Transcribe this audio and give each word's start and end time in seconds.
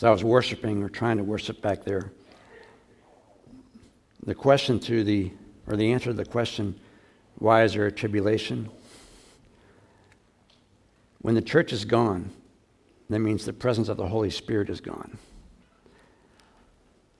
as 0.00 0.04
I 0.04 0.10
was 0.10 0.24
worshiping 0.24 0.82
or 0.82 0.88
trying 0.88 1.18
to 1.18 1.22
worship 1.22 1.60
back 1.60 1.84
there, 1.84 2.10
the 4.24 4.34
question 4.34 4.80
to 4.80 5.04
the, 5.04 5.30
or 5.66 5.76
the 5.76 5.92
answer 5.92 6.06
to 6.06 6.14
the 6.14 6.24
question, 6.24 6.80
why 7.34 7.64
is 7.64 7.74
there 7.74 7.84
a 7.84 7.92
tribulation? 7.92 8.70
When 11.20 11.34
the 11.34 11.42
church 11.42 11.74
is 11.74 11.84
gone, 11.84 12.30
that 13.10 13.18
means 13.18 13.44
the 13.44 13.52
presence 13.52 13.90
of 13.90 13.98
the 13.98 14.08
Holy 14.08 14.30
Spirit 14.30 14.70
is 14.70 14.80
gone. 14.80 15.18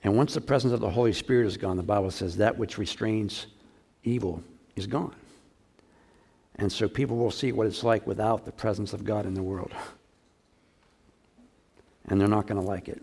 And 0.02 0.16
once 0.16 0.32
the 0.32 0.40
presence 0.40 0.72
of 0.72 0.80
the 0.80 0.88
Holy 0.88 1.12
Spirit 1.12 1.46
is 1.48 1.58
gone, 1.58 1.76
the 1.76 1.82
Bible 1.82 2.10
says 2.10 2.38
that 2.38 2.56
which 2.56 2.78
restrains 2.78 3.46
evil 4.04 4.42
is 4.74 4.86
gone. 4.86 5.14
And 6.54 6.72
so 6.72 6.88
people 6.88 7.18
will 7.18 7.30
see 7.30 7.52
what 7.52 7.66
it's 7.66 7.84
like 7.84 8.06
without 8.06 8.46
the 8.46 8.52
presence 8.52 8.94
of 8.94 9.04
God 9.04 9.26
in 9.26 9.34
the 9.34 9.42
world. 9.42 9.72
And 12.08 12.20
they're 12.20 12.28
not 12.28 12.46
going 12.46 12.60
to 12.60 12.66
like 12.66 12.88
it. 12.88 13.02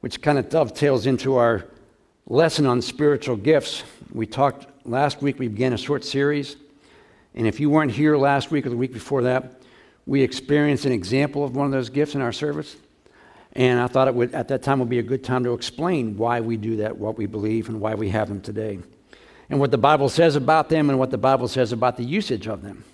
Which 0.00 0.20
kind 0.20 0.38
of 0.38 0.48
dovetails 0.48 1.06
into 1.06 1.36
our 1.36 1.66
lesson 2.26 2.66
on 2.66 2.82
spiritual 2.82 3.36
gifts. 3.36 3.82
We 4.12 4.26
talked 4.26 4.66
last 4.86 5.22
week, 5.22 5.38
we 5.38 5.48
began 5.48 5.72
a 5.72 5.78
short 5.78 6.04
series. 6.04 6.56
And 7.34 7.46
if 7.46 7.58
you 7.58 7.70
weren't 7.70 7.90
here 7.90 8.16
last 8.16 8.50
week 8.50 8.66
or 8.66 8.70
the 8.70 8.76
week 8.76 8.92
before 8.92 9.22
that, 9.22 9.62
we 10.06 10.22
experienced 10.22 10.84
an 10.84 10.92
example 10.92 11.44
of 11.44 11.56
one 11.56 11.66
of 11.66 11.72
those 11.72 11.88
gifts 11.88 12.14
in 12.14 12.20
our 12.20 12.32
service. 12.32 12.76
And 13.54 13.80
I 13.80 13.86
thought 13.86 14.08
it 14.08 14.14
would, 14.14 14.34
at 14.34 14.48
that 14.48 14.62
time, 14.62 14.80
would 14.80 14.88
be 14.88 14.98
a 14.98 15.02
good 15.02 15.24
time 15.24 15.44
to 15.44 15.52
explain 15.54 16.16
why 16.16 16.40
we 16.40 16.56
do 16.56 16.76
that, 16.76 16.96
what 16.96 17.16
we 17.16 17.26
believe, 17.26 17.68
and 17.68 17.80
why 17.80 17.94
we 17.94 18.08
have 18.10 18.28
them 18.28 18.40
today, 18.40 18.80
and 19.48 19.60
what 19.60 19.70
the 19.70 19.78
Bible 19.78 20.08
says 20.08 20.34
about 20.34 20.68
them, 20.68 20.90
and 20.90 20.98
what 20.98 21.10
the 21.10 21.18
Bible 21.18 21.46
says 21.46 21.72
about 21.72 21.96
the 21.96 22.04
usage 22.04 22.48
of 22.48 22.62
them. 22.62 22.84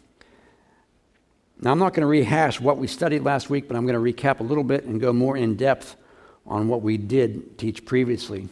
Now, 1.62 1.72
I'm 1.72 1.78
not 1.78 1.92
going 1.92 2.02
to 2.02 2.06
rehash 2.06 2.58
what 2.58 2.78
we 2.78 2.86
studied 2.86 3.22
last 3.22 3.50
week, 3.50 3.68
but 3.68 3.76
I'm 3.76 3.86
going 3.86 4.02
to 4.02 4.12
recap 4.12 4.40
a 4.40 4.44
little 4.44 4.64
bit 4.64 4.84
and 4.84 5.00
go 5.00 5.12
more 5.12 5.36
in 5.36 5.56
depth 5.56 5.96
on 6.46 6.68
what 6.68 6.80
we 6.80 6.96
did 6.96 7.58
teach 7.58 7.84
previously. 7.84 8.48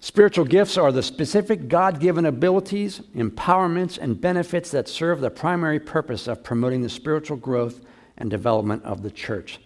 Spiritual 0.00 0.44
gifts 0.44 0.76
are 0.76 0.92
the 0.92 1.02
specific 1.02 1.66
God 1.66 1.98
given 1.98 2.26
abilities, 2.26 3.00
empowerments, 3.16 3.98
and 3.98 4.20
benefits 4.20 4.70
that 4.70 4.88
serve 4.88 5.20
the 5.20 5.30
primary 5.30 5.80
purpose 5.80 6.28
of 6.28 6.44
promoting 6.44 6.82
the 6.82 6.88
spiritual 6.88 7.36
growth 7.36 7.80
and 8.16 8.30
development 8.30 8.84
of 8.84 9.02
the 9.02 9.10
church. 9.10 9.58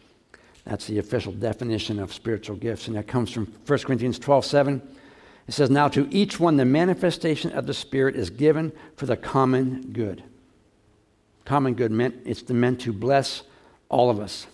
That's 0.65 0.87
the 0.87 0.99
official 0.99 1.33
definition 1.33 1.99
of 1.99 2.15
spiritual 2.15 2.57
gifts, 2.57 2.87
and 2.87 2.97
that 2.97 3.09
comes 3.09 3.31
from 3.31 3.53
1 3.67 3.79
Corinthians 3.81 4.19
12 4.19 4.45
7. 4.45 4.81
It 5.49 5.53
says, 5.53 5.71
Now 5.71 5.89
to 5.89 6.09
each 6.11 6.39
one 6.39 6.57
the 6.57 6.65
manifestation 6.65 7.51
of 7.51 7.67
the 7.67 7.75
Spirit 7.75 8.15
is 8.15 8.31
given 8.31 8.73
for 8.97 9.07
the 9.07 9.17
common 9.17 9.91
good. 9.93 10.23
Common 11.45 11.75
good 11.75 11.91
meant 11.91 12.15
it's 12.25 12.43
the 12.43 12.55
meant 12.55 12.81
to 12.83 12.93
bless 12.93 13.43
all 13.89 14.11
of 14.11 14.21
us. 14.21 14.47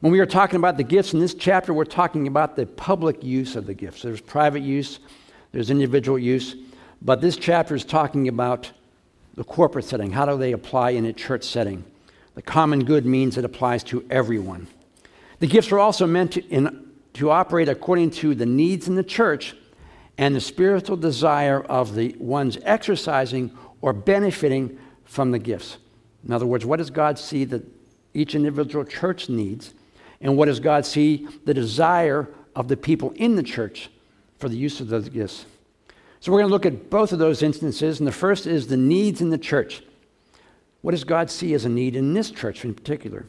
When 0.00 0.12
we 0.12 0.20
are 0.20 0.26
talking 0.26 0.56
about 0.56 0.76
the 0.76 0.84
gifts 0.84 1.12
in 1.12 1.20
this 1.20 1.34
chapter, 1.34 1.74
we're 1.74 1.84
talking 1.84 2.26
about 2.26 2.56
the 2.56 2.66
public 2.66 3.22
use 3.22 3.56
of 3.56 3.66
the 3.66 3.74
gifts. 3.74 4.02
There's 4.02 4.20
private 4.20 4.62
use, 4.62 4.98
there's 5.52 5.70
individual 5.70 6.18
use, 6.18 6.56
but 7.02 7.20
this 7.20 7.36
chapter 7.36 7.74
is 7.74 7.84
talking 7.84 8.28
about 8.28 8.70
the 9.34 9.44
corporate 9.44 9.84
setting. 9.84 10.10
How 10.10 10.26
do 10.26 10.38
they 10.38 10.52
apply 10.52 10.90
in 10.90 11.04
a 11.04 11.12
church 11.12 11.44
setting? 11.44 11.84
The 12.34 12.42
common 12.42 12.84
good 12.84 13.04
means 13.04 13.36
it 13.36 13.44
applies 13.44 13.82
to 13.84 14.04
everyone. 14.10 14.68
The 15.40 15.46
gifts 15.46 15.72
are 15.72 15.78
also 15.78 16.06
meant 16.06 16.32
to, 16.32 16.46
in, 16.48 16.90
to 17.14 17.30
operate 17.30 17.68
according 17.68 18.10
to 18.12 18.34
the 18.34 18.46
needs 18.46 18.88
in 18.88 18.94
the 18.94 19.02
church 19.02 19.54
and 20.16 20.34
the 20.34 20.40
spiritual 20.40 20.96
desire 20.96 21.60
of 21.62 21.94
the 21.94 22.14
ones 22.18 22.58
exercising 22.62 23.56
or 23.80 23.92
benefiting 23.92 24.78
from 25.04 25.30
the 25.30 25.38
gifts. 25.38 25.78
In 26.26 26.32
other 26.32 26.46
words, 26.46 26.66
what 26.66 26.76
does 26.76 26.90
God 26.90 27.18
see 27.18 27.44
that 27.46 27.64
each 28.14 28.34
individual 28.34 28.84
church 28.84 29.28
needs? 29.28 29.74
And 30.20 30.36
what 30.36 30.46
does 30.46 30.60
God 30.60 30.84
see 30.84 31.26
the 31.44 31.54
desire 31.54 32.28
of 32.54 32.68
the 32.68 32.76
people 32.76 33.12
in 33.16 33.36
the 33.36 33.42
church 33.42 33.90
for 34.38 34.48
the 34.48 34.56
use 34.56 34.80
of 34.80 34.88
those 34.88 35.08
gifts? 35.08 35.46
So 36.20 36.30
we're 36.30 36.40
going 36.40 36.48
to 36.48 36.52
look 36.52 36.66
at 36.66 36.90
both 36.90 37.12
of 37.12 37.18
those 37.18 37.42
instances. 37.42 37.98
And 37.98 38.06
the 38.06 38.12
first 38.12 38.46
is 38.46 38.66
the 38.66 38.76
needs 38.76 39.22
in 39.22 39.30
the 39.30 39.38
church. 39.38 39.82
What 40.82 40.92
does 40.92 41.04
God 41.04 41.30
see 41.30 41.54
as 41.54 41.64
a 41.64 41.68
need 41.68 41.96
in 41.96 42.12
this 42.12 42.30
church 42.30 42.64
in 42.64 42.74
particular? 42.74 43.26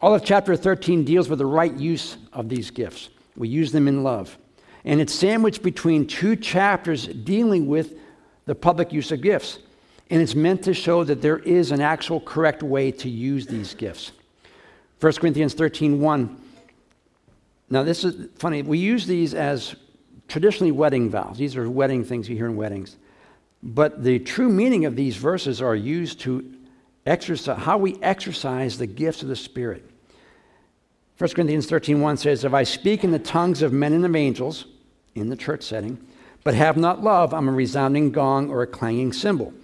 All 0.00 0.14
of 0.14 0.24
chapter 0.24 0.56
13 0.56 1.04
deals 1.04 1.28
with 1.28 1.38
the 1.38 1.46
right 1.46 1.74
use 1.74 2.16
of 2.32 2.48
these 2.48 2.70
gifts. 2.70 3.10
We 3.36 3.48
use 3.48 3.72
them 3.72 3.88
in 3.88 4.02
love. 4.02 4.36
And 4.84 5.00
it's 5.00 5.14
sandwiched 5.14 5.62
between 5.62 6.06
two 6.06 6.36
chapters 6.36 7.06
dealing 7.06 7.66
with 7.66 7.94
the 8.44 8.54
public 8.54 8.92
use 8.92 9.10
of 9.12 9.22
gifts. 9.22 9.60
And 10.10 10.20
it's 10.20 10.34
meant 10.34 10.62
to 10.64 10.74
show 10.74 11.04
that 11.04 11.22
there 11.22 11.38
is 11.38 11.70
an 11.70 11.80
actual 11.80 12.20
correct 12.20 12.62
way 12.62 12.90
to 12.92 13.08
use 13.08 13.46
these 13.46 13.74
gifts. 13.74 14.12
1 15.00 15.12
Corinthians 15.14 15.54
13 15.54 16.00
1. 16.00 16.40
Now, 17.70 17.82
this 17.82 18.04
is 18.04 18.28
funny. 18.36 18.62
We 18.62 18.78
use 18.78 19.06
these 19.06 19.34
as 19.34 19.74
traditionally 20.28 20.72
wedding 20.72 21.10
vows. 21.10 21.38
These 21.38 21.56
are 21.56 21.68
wedding 21.68 22.04
things 22.04 22.28
you 22.28 22.36
hear 22.36 22.46
in 22.46 22.56
weddings. 22.56 22.96
But 23.62 24.04
the 24.04 24.18
true 24.18 24.48
meaning 24.48 24.84
of 24.84 24.94
these 24.94 25.16
verses 25.16 25.62
are 25.62 25.74
used 25.74 26.20
to 26.20 26.54
exercise 27.06 27.58
how 27.58 27.78
we 27.78 27.96
exercise 28.02 28.78
the 28.78 28.86
gifts 28.86 29.22
of 29.22 29.28
the 29.28 29.36
Spirit. 29.36 29.88
1 31.18 31.30
Corinthians 31.30 31.66
13 31.66 32.00
1 32.00 32.16
says, 32.18 32.44
If 32.44 32.52
I 32.52 32.64
speak 32.64 33.04
in 33.04 33.10
the 33.10 33.18
tongues 33.18 33.62
of 33.62 33.72
men 33.72 33.92
and 33.92 34.04
of 34.04 34.14
angels, 34.14 34.66
in 35.14 35.28
the 35.28 35.36
church 35.36 35.62
setting, 35.62 36.04
but 36.42 36.54
have 36.54 36.76
not 36.76 37.02
love, 37.02 37.32
I'm 37.32 37.48
a 37.48 37.52
resounding 37.52 38.10
gong 38.10 38.50
or 38.50 38.62
a 38.62 38.66
clanging 38.66 39.12
cymbal. 39.12 39.54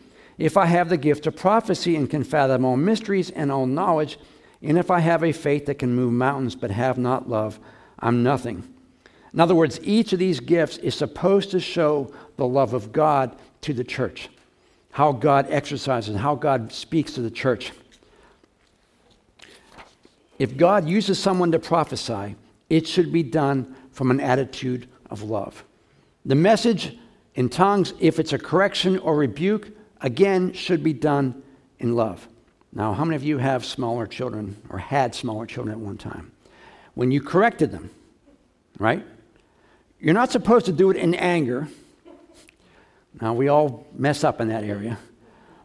If 0.41 0.57
I 0.57 0.65
have 0.65 0.89
the 0.89 0.97
gift 0.97 1.27
of 1.27 1.37
prophecy 1.37 1.95
and 1.97 2.09
can 2.09 2.25
fathom 2.25 2.65
all 2.65 2.79
mysteries 2.79 3.29
and 3.29 3.53
all 3.53 3.67
knowledge, 3.67 4.19
and 4.63 4.79
if 4.79 4.91
I 4.91 5.01
have 5.01 5.23
a 5.23 5.33
faith 5.33 5.67
that 5.67 5.79
can 5.79 5.95
move 5.95 6.15
mountains 6.15 6.57
but 6.57 6.71
have 6.71 6.97
not 6.97 7.29
love, 7.29 7.61
I'm 7.99 8.23
nothing. 8.23 8.67
In 9.35 9.39
other 9.39 9.55
words, 9.55 9.79
each 9.83 10.15
of 10.15 10.19
these 10.19 10.41
gifts 10.41 10.79
is 10.79 10.95
supposed 10.95 11.51
to 11.51 11.61
show 11.61 12.11
the 12.39 12.47
love 12.47 12.73
of 12.73 12.91
God 12.91 13.37
to 13.61 13.75
the 13.75 13.85
church, 13.85 14.31
how 14.93 15.13
God 15.13 15.47
exercises, 15.51 16.17
how 16.17 16.37
God 16.37 16.73
speaks 16.73 17.13
to 17.13 17.21
the 17.21 17.31
church. 17.31 17.73
If 20.39 20.57
God 20.57 20.89
uses 20.89 21.19
someone 21.19 21.53
to 21.53 21.59
prophesy, 21.59 22.35
it 22.71 22.89
should 22.89 23.13
be 23.13 23.23
done 23.23 23.77
from 23.93 24.11
an 24.11 24.21
attitude 24.21 24.89
of 25.11 25.23
love. 25.23 25.65
The 26.25 26.35
message 26.35 26.97
in 27.35 27.51
tongues, 27.51 27.93
if 28.01 28.19
it's 28.19 28.33
a 28.33 28.39
correction 28.39 28.97
or 29.01 29.15
rebuke, 29.17 29.73
again, 30.01 30.53
should 30.53 30.83
be 30.83 30.93
done 30.93 31.43
in 31.79 31.95
love. 31.95 32.27
Now, 32.73 32.93
how 32.93 33.05
many 33.05 33.17
of 33.17 33.25
you 33.25 33.39
have 33.39 33.65
smaller 33.65 34.07
children 34.07 34.57
or 34.69 34.79
had 34.79 35.15
smaller 35.15 35.47
children 35.47 35.75
at 35.75 35.81
one 35.81 35.99
time? 35.99 36.33
When 36.95 37.11
you 37.11 37.21
corrected 37.21 37.73
them, 37.73 37.91
right? 38.79 39.05
You're 39.99 40.15
not 40.15 40.31
supposed 40.31 40.67
to 40.67 40.73
do 40.73 40.91
it 40.91 40.97
in 40.97 41.15
anger. 41.15 41.69
Now, 43.21 43.35
we 43.35 43.49
all 43.49 43.87
mess 43.95 44.23
up 44.23 44.41
in 44.41 44.49
that 44.49 44.65
area. 44.65 44.99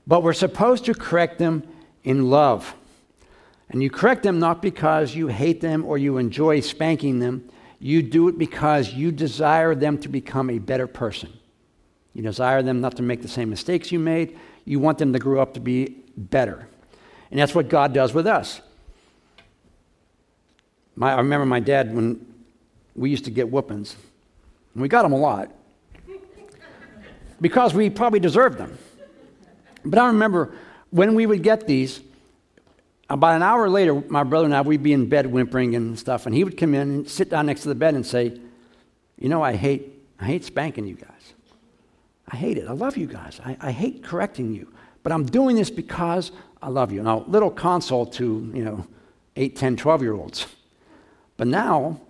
But 0.07 0.23
we're 0.23 0.33
supposed 0.33 0.85
to 0.85 0.93
correct 0.93 1.37
them 1.39 1.63
in 2.03 2.29
love. 2.29 2.75
And 3.69 3.81
you 3.81 3.89
correct 3.89 4.23
them 4.23 4.39
not 4.39 4.61
because 4.61 5.15
you 5.15 5.27
hate 5.27 5.61
them 5.61 5.85
or 5.85 5.97
you 5.97 6.17
enjoy 6.17 6.59
spanking 6.59 7.19
them. 7.19 7.49
You 7.79 8.01
do 8.03 8.27
it 8.27 8.37
because 8.37 8.93
you 8.93 9.11
desire 9.11 9.75
them 9.75 9.97
to 9.99 10.09
become 10.09 10.49
a 10.49 10.59
better 10.59 10.87
person. 10.87 11.31
You 12.15 12.23
desire 12.23 12.63
them 12.63 12.81
not 12.81 12.95
to 12.95 13.03
make 13.03 13.21
the 13.21 13.27
same 13.27 13.49
mistakes 13.49 13.91
you 13.91 13.99
made. 13.99 14.39
You 14.63 14.79
want 14.79 14.97
them 14.97 15.13
to 15.13 15.19
grow 15.19 15.41
up 15.41 15.53
to 15.55 15.59
be 15.59 15.97
better. 16.17 16.67
And 17.29 17.39
that's 17.39 17.53
what 17.53 17.67
God 17.67 17.93
does 17.93 18.13
with 18.13 18.25
us. 18.25 18.61
My, 20.95 21.11
I 21.11 21.17
remember 21.17 21.45
my 21.45 21.59
dad 21.59 21.93
when 21.93 22.25
we 22.95 23.09
used 23.09 23.25
to 23.25 23.31
get 23.31 23.49
whoopings. 23.49 23.97
And 24.73 24.81
we 24.81 24.87
got 24.87 25.03
them 25.03 25.11
a 25.11 25.17
lot 25.17 25.51
because 27.41 27.73
we 27.73 27.89
probably 27.89 28.19
deserved 28.19 28.57
them. 28.57 28.77
But 29.83 29.99
I 29.99 30.07
remember 30.07 30.55
when 30.91 31.15
we 31.15 31.25
would 31.25 31.43
get 31.43 31.67
these, 31.67 31.99
about 33.09 33.35
an 33.35 33.43
hour 33.43 33.69
later, 33.69 33.95
my 34.07 34.23
brother 34.23 34.45
and 34.45 34.55
I, 34.55 34.61
we'd 34.61 34.81
be 34.81 34.93
in 34.93 35.09
bed 35.09 35.27
whimpering 35.27 35.75
and 35.75 35.99
stuff, 35.99 36.25
and 36.25 36.33
he 36.33 36.43
would 36.43 36.57
come 36.57 36.73
in 36.73 36.81
and 36.81 37.09
sit 37.09 37.29
down 37.29 37.45
next 37.47 37.61
to 37.61 37.69
the 37.69 37.75
bed 37.75 37.93
and 37.93 38.05
say, 38.05 38.39
You 39.19 39.29
know, 39.29 39.43
I 39.43 39.53
hate, 39.53 40.01
I 40.19 40.25
hate 40.25 40.45
spanking 40.45 40.87
you 40.87 40.95
guys. 40.95 41.14
I 42.27 42.35
hate 42.35 42.57
it. 42.57 42.67
I 42.67 42.73
love 42.73 42.97
you 42.97 43.07
guys. 43.07 43.39
I, 43.43 43.57
I 43.59 43.71
hate 43.71 44.03
correcting 44.03 44.53
you. 44.53 44.71
But 45.03 45.11
I'm 45.11 45.25
doing 45.25 45.55
this 45.55 45.69
because 45.69 46.31
I 46.61 46.69
love 46.69 46.91
you. 46.91 47.03
Now, 47.03 47.23
little 47.27 47.51
console 47.51 48.07
to, 48.07 48.51
you 48.53 48.63
know, 48.63 48.87
8, 49.35 49.55
10, 49.55 49.75
12 49.75 50.01
year 50.01 50.13
olds. 50.13 50.47
But 51.37 51.47
now, 51.47 52.01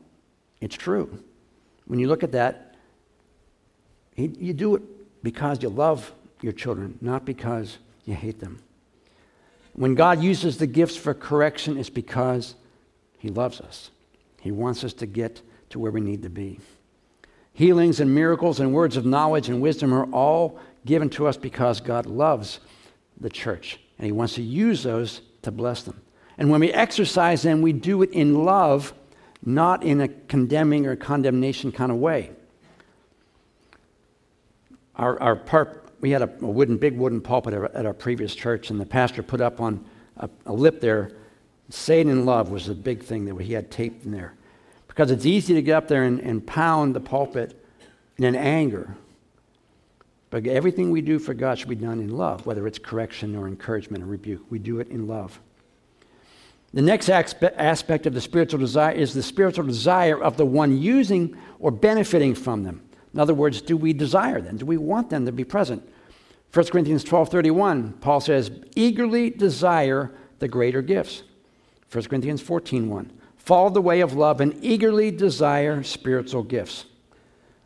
it's 0.61 0.75
true. 0.75 1.21
When 1.85 1.99
you 1.99 2.07
look 2.07 2.23
at 2.23 2.31
that, 2.31 2.75
you 4.15 4.53
do 4.53 4.75
it 4.75 5.23
because 5.23 5.61
you 5.61 5.69
love 5.69 6.13
your 6.41 6.53
children, 6.53 6.97
not 7.01 7.25
because 7.25 7.77
you 8.05 8.13
hate 8.13 8.39
them. 8.39 8.61
When 9.73 9.93
God 9.93 10.23
uses 10.23 10.57
the 10.57 10.67
gifts 10.67 10.95
for 10.95 11.13
correction, 11.13 11.77
it's 11.77 11.89
because 11.89 12.55
He 13.17 13.29
loves 13.29 13.59
us. 13.59 13.91
He 14.39 14.51
wants 14.51 14.83
us 14.83 14.93
to 14.93 15.05
get 15.05 15.41
to 15.71 15.79
where 15.79 15.91
we 15.91 15.99
need 15.99 16.21
to 16.23 16.29
be. 16.29 16.59
Healings 17.55 18.01
and 18.01 18.13
miracles 18.13 18.59
and 18.59 18.73
words 18.73 18.97
of 18.97 19.05
knowledge 19.05 19.47
and 19.47 19.61
wisdom 19.61 19.93
are 19.93 20.03
all 20.11 20.59
given 20.85 21.09
to 21.11 21.25
us 21.25 21.37
because 21.37 21.79
God 21.79 22.05
loves 22.05 22.59
the 23.19 23.29
church 23.29 23.79
and 23.97 24.05
he 24.05 24.11
wants 24.11 24.35
to 24.35 24.41
use 24.41 24.83
those 24.83 25.21
to 25.41 25.51
bless 25.51 25.83
them. 25.83 26.01
And 26.37 26.49
when 26.49 26.59
we 26.59 26.73
exercise 26.73 27.43
them, 27.43 27.61
we 27.61 27.71
do 27.71 28.01
it 28.01 28.11
in 28.11 28.43
love, 28.43 28.93
not 29.45 29.85
in 29.85 30.01
a 30.01 30.09
condemning 30.09 30.85
or 30.85 30.97
condemnation 30.97 31.71
kind 31.71 31.93
of 31.93 31.97
way. 31.97 32.31
Our, 34.97 35.17
our 35.21 35.35
part, 35.37 35.93
we 36.01 36.11
had 36.11 36.21
a, 36.21 36.29
a 36.41 36.47
wooden, 36.47 36.75
big 36.75 36.97
wooden 36.97 37.21
pulpit 37.21 37.53
at 37.53 37.59
our, 37.59 37.71
at 37.73 37.85
our, 37.85 37.93
previous 37.93 38.35
church, 38.35 38.69
and 38.69 38.81
the 38.81 38.85
pastor 38.85 39.23
put 39.23 39.39
up 39.39 39.61
on 39.61 39.85
a, 40.17 40.29
a 40.45 40.53
lip 40.53 40.81
there, 40.81 41.11
it 41.69 41.91
in 41.91 42.25
love 42.25 42.49
was 42.49 42.65
the 42.65 42.75
big 42.75 43.01
thing 43.01 43.23
that 43.25 43.41
he 43.41 43.53
had 43.53 43.71
taped 43.71 44.03
in 44.03 44.11
there. 44.11 44.33
Because 44.95 45.11
it's 45.11 45.25
easy 45.25 45.53
to 45.53 45.61
get 45.61 45.75
up 45.75 45.89
there 45.89 46.03
and, 46.03 46.21
and 46.21 46.47
pound 46.47 46.95
the 46.95 47.01
pulpit 47.01 47.61
in 48.17 48.33
anger. 48.33 48.95
But 50.29 50.47
everything 50.47 50.89
we 50.89 51.01
do 51.01 51.19
for 51.19 51.33
God 51.33 51.59
should 51.59 51.67
be 51.67 51.75
done 51.75 51.99
in 51.99 52.15
love, 52.15 52.45
whether 52.45 52.65
it's 52.65 52.79
correction 52.79 53.35
or 53.35 53.45
encouragement 53.45 54.03
or 54.03 54.07
rebuke. 54.07 54.45
We 54.49 54.57
do 54.57 54.79
it 54.79 54.87
in 54.87 55.05
love. 55.05 55.41
The 56.73 56.81
next 56.81 57.09
aspect 57.09 58.05
of 58.05 58.13
the 58.13 58.21
spiritual 58.21 58.59
desire 58.59 58.93
is 58.93 59.13
the 59.13 59.21
spiritual 59.21 59.65
desire 59.65 60.21
of 60.21 60.37
the 60.37 60.45
one 60.45 60.81
using 60.81 61.35
or 61.59 61.71
benefiting 61.71 62.33
from 62.33 62.63
them. 62.63 62.81
In 63.13 63.19
other 63.19 63.33
words, 63.33 63.61
do 63.61 63.75
we 63.75 63.91
desire 63.91 64.39
them? 64.39 64.57
Do 64.57 64.65
we 64.65 64.77
want 64.77 65.09
them 65.09 65.25
to 65.25 65.31
be 65.33 65.43
present? 65.43 65.87
1 66.53 66.67
Corinthians 66.67 67.03
12:31, 67.03 67.99
Paul 67.99 68.21
says, 68.21 68.49
"Eagerly 68.75 69.29
desire 69.29 70.11
the 70.39 70.47
greater 70.47 70.81
gifts." 70.81 71.23
1 71.89 72.09
Corinthians 72.09 72.41
14:1, 72.41 73.11
"Follow 73.45 73.69
the 73.69 73.81
way 73.81 74.01
of 74.01 74.13
love 74.13 74.41
and 74.41 74.57
eagerly 74.61 75.11
desire 75.11 75.83
spiritual 75.83 76.43
gifts." 76.43 76.85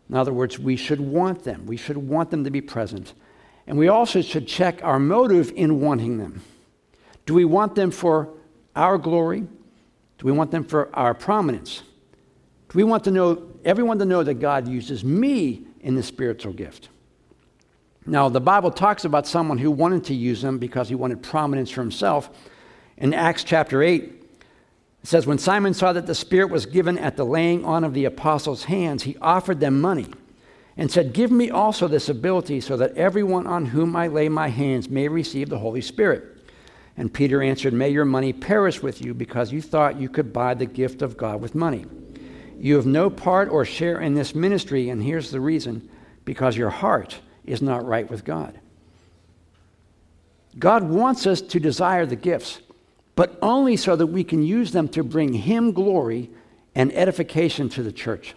In 0.09 0.15
other 0.15 0.33
words, 0.33 0.59
we 0.59 0.75
should 0.75 0.99
want 0.99 1.43
them. 1.43 1.65
We 1.65 1.77
should 1.77 1.97
want 1.97 2.31
them 2.31 2.43
to 2.43 2.51
be 2.51 2.61
present. 2.61 3.13
And 3.65 3.77
we 3.77 3.87
also 3.87 4.21
should 4.21 4.47
check 4.47 4.83
our 4.83 4.99
motive 4.99 5.51
in 5.55 5.79
wanting 5.79 6.17
them. 6.17 6.41
Do 7.25 7.33
we 7.33 7.45
want 7.45 7.75
them 7.75 7.91
for 7.91 8.29
our 8.75 8.97
glory? 8.97 9.41
Do 9.41 10.25
we 10.25 10.31
want 10.31 10.51
them 10.51 10.63
for 10.63 10.89
our 10.95 11.13
prominence? 11.13 11.83
Do 12.69 12.77
we 12.77 12.83
want 12.83 13.03
to 13.05 13.11
know 13.11 13.43
everyone 13.63 13.99
to 13.99 14.05
know 14.05 14.23
that 14.23 14.35
God 14.35 14.67
uses 14.67 15.03
me 15.03 15.61
in 15.81 15.95
the 15.95 16.03
spiritual 16.03 16.53
gift? 16.53 16.89
Now, 18.05 18.27
the 18.27 18.41
Bible 18.41 18.71
talks 18.71 19.05
about 19.05 19.27
someone 19.27 19.59
who 19.59 19.69
wanted 19.69 20.03
to 20.05 20.15
use 20.15 20.41
them 20.41 20.57
because 20.57 20.89
he 20.89 20.95
wanted 20.95 21.21
prominence 21.21 21.69
for 21.69 21.81
himself. 21.81 22.29
In 22.97 23.13
Acts 23.13 23.43
chapter 23.43 23.83
8, 23.83 24.18
it 25.03 25.07
says, 25.07 25.25
When 25.25 25.37
Simon 25.37 25.73
saw 25.73 25.93
that 25.93 26.07
the 26.07 26.15
Spirit 26.15 26.49
was 26.49 26.65
given 26.65 26.97
at 26.97 27.17
the 27.17 27.25
laying 27.25 27.63
on 27.65 27.83
of 27.83 27.93
the 27.93 28.05
apostles' 28.05 28.65
hands, 28.65 29.03
he 29.03 29.17
offered 29.21 29.59
them 29.59 29.79
money 29.79 30.07
and 30.75 30.91
said, 30.91 31.13
Give 31.13 31.31
me 31.31 31.49
also 31.49 31.87
this 31.87 32.09
ability 32.09 32.61
so 32.61 32.77
that 32.77 32.95
everyone 32.97 33.47
on 33.47 33.67
whom 33.67 33.95
I 33.95 34.07
lay 34.07 34.29
my 34.29 34.49
hands 34.49 34.89
may 34.89 35.07
receive 35.07 35.49
the 35.49 35.59
Holy 35.59 35.81
Spirit. 35.81 36.37
And 36.97 37.13
Peter 37.13 37.41
answered, 37.41 37.73
May 37.73 37.89
your 37.89 38.05
money 38.05 38.33
perish 38.33 38.81
with 38.81 39.03
you 39.03 39.13
because 39.13 39.53
you 39.53 39.61
thought 39.61 39.99
you 39.99 40.09
could 40.09 40.33
buy 40.33 40.53
the 40.53 40.65
gift 40.65 41.01
of 41.01 41.15
God 41.17 41.39
with 41.39 41.55
money. 41.55 41.85
You 42.59 42.75
have 42.75 42.85
no 42.85 43.09
part 43.09 43.47
or 43.49 43.63
share 43.63 44.01
in 44.01 44.15
this 44.15 44.35
ministry, 44.35 44.89
and 44.89 45.01
here's 45.01 45.31
the 45.31 45.39
reason 45.39 45.89
because 46.25 46.57
your 46.57 46.69
heart 46.69 47.19
is 47.45 47.61
not 47.61 47.85
right 47.85 48.09
with 48.09 48.25
God. 48.25 48.59
God 50.57 50.83
wants 50.83 51.25
us 51.25 51.41
to 51.41 51.59
desire 51.59 52.05
the 52.05 52.17
gifts, 52.17 52.59
but 53.19 53.37
only 53.41 53.75
so 53.75 53.97
that 53.97 54.07
we 54.07 54.23
can 54.23 54.43
use 54.43 54.71
them 54.71 54.87
to 54.87 55.03
bring 55.03 55.33
Him 55.33 55.73
glory 55.73 56.29
and 56.73 56.89
edification 56.93 57.67
to 57.67 57.83
the 57.83 57.91
church. 57.91 58.33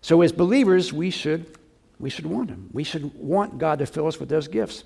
So, 0.00 0.22
as 0.22 0.32
believers, 0.32 0.94
we 0.94 1.10
should, 1.10 1.58
we 2.00 2.08
should 2.08 2.24
want 2.24 2.48
Him. 2.48 2.70
We 2.72 2.84
should 2.84 3.14
want 3.16 3.58
God 3.58 3.80
to 3.80 3.84
fill 3.84 4.06
us 4.06 4.18
with 4.18 4.30
those 4.30 4.48
gifts 4.48 4.84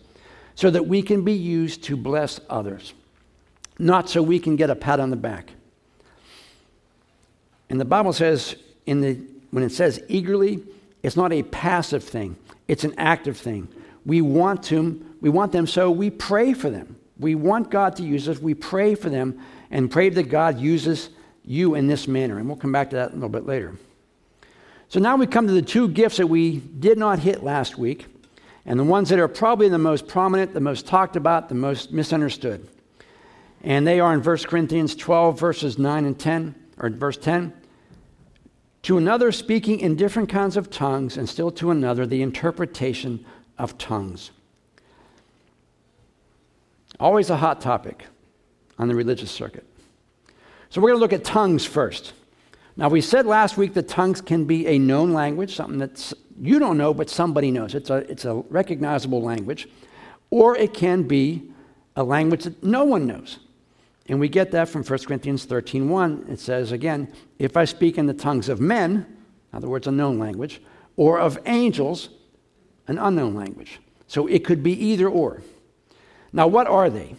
so 0.56 0.70
that 0.70 0.88
we 0.88 1.02
can 1.02 1.22
be 1.22 1.34
used 1.34 1.84
to 1.84 1.96
bless 1.96 2.40
others, 2.50 2.92
not 3.78 4.10
so 4.10 4.24
we 4.24 4.40
can 4.40 4.56
get 4.56 4.70
a 4.70 4.74
pat 4.74 4.98
on 4.98 5.10
the 5.10 5.16
back. 5.16 5.52
And 7.68 7.80
the 7.80 7.84
Bible 7.84 8.12
says, 8.12 8.56
in 8.86 9.02
the, 9.02 9.20
when 9.52 9.62
it 9.62 9.70
says 9.70 10.02
eagerly, 10.08 10.64
it's 11.04 11.16
not 11.16 11.32
a 11.32 11.44
passive 11.44 12.02
thing, 12.02 12.34
it's 12.66 12.82
an 12.82 12.94
active 12.98 13.36
thing. 13.36 13.68
We 14.04 14.20
want, 14.20 14.64
to, 14.64 15.00
we 15.20 15.30
want 15.30 15.52
them, 15.52 15.68
so 15.68 15.92
we 15.92 16.10
pray 16.10 16.54
for 16.54 16.70
them. 16.70 16.96
We 17.20 17.34
want 17.34 17.70
God 17.70 17.96
to 17.96 18.02
use 18.02 18.28
us. 18.28 18.38
We 18.38 18.54
pray 18.54 18.94
for 18.94 19.10
them 19.10 19.40
and 19.70 19.90
pray 19.90 20.08
that 20.08 20.24
God 20.24 20.58
uses 20.58 21.10
you 21.44 21.74
in 21.74 21.86
this 21.86 22.08
manner. 22.08 22.38
And 22.38 22.48
we'll 22.48 22.56
come 22.56 22.72
back 22.72 22.90
to 22.90 22.96
that 22.96 23.10
a 23.10 23.14
little 23.14 23.28
bit 23.28 23.46
later. 23.46 23.76
So 24.88 24.98
now 24.98 25.16
we 25.16 25.26
come 25.26 25.46
to 25.46 25.52
the 25.52 25.62
two 25.62 25.88
gifts 25.88 26.16
that 26.16 26.26
we 26.26 26.56
did 26.58 26.98
not 26.98 27.20
hit 27.20 27.44
last 27.44 27.78
week 27.78 28.06
and 28.66 28.78
the 28.78 28.84
ones 28.84 29.08
that 29.08 29.18
are 29.18 29.28
probably 29.28 29.68
the 29.68 29.78
most 29.78 30.06
prominent, 30.06 30.52
the 30.52 30.60
most 30.60 30.86
talked 30.86 31.16
about, 31.16 31.48
the 31.48 31.54
most 31.54 31.92
misunderstood. 31.92 32.68
And 33.62 33.86
they 33.86 34.00
are 34.00 34.12
in 34.12 34.22
1 34.22 34.36
Corinthians 34.38 34.94
12, 34.94 35.38
verses 35.38 35.78
9 35.78 36.04
and 36.04 36.18
10, 36.18 36.54
or 36.78 36.90
verse 36.90 37.16
10. 37.16 37.52
To 38.82 38.96
another, 38.96 39.32
speaking 39.32 39.80
in 39.80 39.96
different 39.96 40.28
kinds 40.28 40.56
of 40.56 40.70
tongues, 40.70 41.16
and 41.16 41.28
still 41.28 41.50
to 41.52 41.70
another, 41.70 42.06
the 42.06 42.22
interpretation 42.22 43.24
of 43.58 43.76
tongues. 43.76 44.30
Always 47.00 47.30
a 47.30 47.36
hot 47.36 47.62
topic 47.62 48.04
on 48.78 48.86
the 48.86 48.94
religious 48.94 49.30
circuit. 49.30 49.64
So 50.68 50.80
we're 50.80 50.90
going 50.90 50.98
to 50.98 51.00
look 51.00 51.14
at 51.14 51.24
tongues 51.24 51.64
first. 51.64 52.12
Now, 52.76 52.88
we 52.88 53.00
said 53.00 53.24
last 53.24 53.56
week 53.56 53.72
that 53.74 53.88
tongues 53.88 54.20
can 54.20 54.44
be 54.44 54.66
a 54.66 54.78
known 54.78 55.12
language, 55.12 55.56
something 55.56 55.78
that 55.78 56.12
you 56.40 56.58
don't 56.58 56.76
know, 56.76 56.92
but 56.92 57.08
somebody 57.08 57.50
knows. 57.50 57.74
It's 57.74 57.88
a, 57.88 57.96
it's 58.10 58.26
a 58.26 58.34
recognizable 58.50 59.22
language. 59.22 59.66
Or 60.28 60.56
it 60.56 60.74
can 60.74 61.02
be 61.02 61.50
a 61.96 62.04
language 62.04 62.44
that 62.44 62.62
no 62.62 62.84
one 62.84 63.06
knows. 63.06 63.38
And 64.06 64.20
we 64.20 64.28
get 64.28 64.50
that 64.52 64.68
from 64.68 64.84
1 64.84 64.98
Corinthians 65.00 65.44
13 65.46 65.88
1. 65.88 66.26
It 66.28 66.38
says 66.38 66.72
again, 66.72 67.12
if 67.38 67.56
I 67.56 67.64
speak 67.64 67.96
in 67.96 68.06
the 68.06 68.14
tongues 68.14 68.48
of 68.48 68.60
men, 68.60 69.06
in 69.52 69.56
other 69.56 69.68
words, 69.68 69.86
a 69.86 69.92
known 69.92 70.18
language, 70.18 70.60
or 70.96 71.18
of 71.18 71.38
angels, 71.46 72.10
an 72.88 72.98
unknown 72.98 73.34
language. 73.34 73.80
So 74.06 74.26
it 74.26 74.44
could 74.44 74.62
be 74.62 74.72
either 74.72 75.08
or. 75.08 75.42
Now, 76.32 76.46
what 76.46 76.66
are 76.66 76.90
they? 76.90 77.14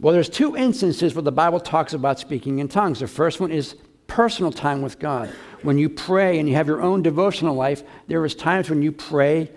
Well, 0.00 0.14
there's 0.14 0.28
two 0.28 0.56
instances 0.56 1.14
where 1.14 1.22
the 1.22 1.32
Bible 1.32 1.60
talks 1.60 1.92
about 1.92 2.18
speaking 2.18 2.60
in 2.60 2.68
tongues. 2.68 3.00
The 3.00 3.08
first 3.08 3.40
one 3.40 3.50
is 3.50 3.74
personal 4.06 4.52
time 4.52 4.80
with 4.80 4.98
God. 4.98 5.30
When 5.62 5.76
you 5.76 5.88
pray 5.88 6.38
and 6.38 6.48
you 6.48 6.54
have 6.54 6.68
your 6.68 6.80
own 6.80 7.02
devotional 7.02 7.54
life, 7.54 7.82
there 8.06 8.24
is 8.24 8.34
times 8.34 8.70
when 8.70 8.80
you 8.80 8.92
pray, 8.92 9.50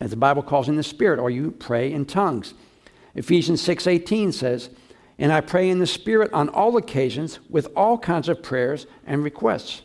as 0.00 0.10
the 0.10 0.16
Bible 0.16 0.42
calls 0.42 0.68
in 0.68 0.76
the 0.76 0.82
Spirit, 0.82 1.18
or 1.18 1.28
you 1.28 1.50
pray 1.50 1.92
in 1.92 2.06
tongues. 2.06 2.54
Ephesians 3.14 3.60
6:18 3.60 4.32
says, 4.32 4.70
"And 5.18 5.32
I 5.32 5.40
pray 5.40 5.68
in 5.68 5.80
the 5.80 5.86
Spirit 5.86 6.32
on 6.32 6.48
all 6.48 6.76
occasions 6.76 7.40
with 7.50 7.68
all 7.76 7.98
kinds 7.98 8.28
of 8.28 8.42
prayers 8.42 8.86
and 9.06 9.24
requests." 9.24 9.82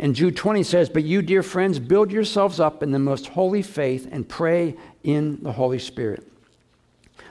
And 0.00 0.14
Jude 0.14 0.34
20 0.34 0.62
says, 0.62 0.88
But 0.88 1.04
you, 1.04 1.20
dear 1.20 1.42
friends, 1.42 1.78
build 1.78 2.10
yourselves 2.10 2.58
up 2.58 2.82
in 2.82 2.90
the 2.90 2.98
most 2.98 3.28
holy 3.28 3.60
faith 3.60 4.08
and 4.10 4.26
pray 4.26 4.74
in 5.04 5.38
the 5.42 5.52
Holy 5.52 5.78
Spirit. 5.78 6.26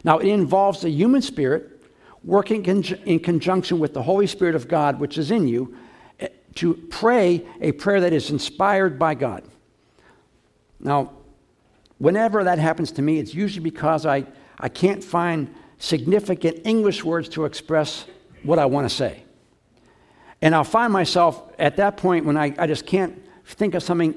Now, 0.03 0.19
it 0.19 0.27
involves 0.27 0.81
the 0.81 0.89
human 0.89 1.21
spirit 1.21 1.81
working 2.23 2.65
in 2.65 3.19
conjunction 3.19 3.79
with 3.79 3.93
the 3.93 4.03
Holy 4.03 4.27
Spirit 4.27 4.55
of 4.55 4.67
God, 4.67 4.99
which 4.99 5.17
is 5.17 5.31
in 5.31 5.47
you, 5.47 5.75
eh, 6.19 6.27
to 6.55 6.73
pray 6.73 7.45
a 7.61 7.71
prayer 7.73 8.01
that 8.01 8.13
is 8.13 8.29
inspired 8.29 8.99
by 8.99 9.15
God. 9.15 9.43
Now, 10.79 11.11
whenever 11.97 12.43
that 12.43 12.59
happens 12.59 12.91
to 12.93 13.01
me, 13.01 13.19
it's 13.19 13.33
usually 13.33 13.63
because 13.63 14.05
I, 14.05 14.25
I 14.59 14.69
can't 14.69 15.03
find 15.03 15.53
significant 15.77 16.61
English 16.65 17.03
words 17.03 17.29
to 17.29 17.45
express 17.45 18.05
what 18.43 18.59
I 18.59 18.65
want 18.65 18.89
to 18.89 18.93
say. 18.93 19.23
And 20.41 20.55
I'll 20.55 20.63
find 20.63 20.91
myself 20.91 21.51
at 21.59 21.77
that 21.77 21.97
point 21.97 22.25
when 22.25 22.37
I, 22.37 22.53
I 22.57 22.67
just 22.67 22.85
can't 22.85 23.21
think 23.45 23.75
of 23.75 23.83
something 23.83 24.15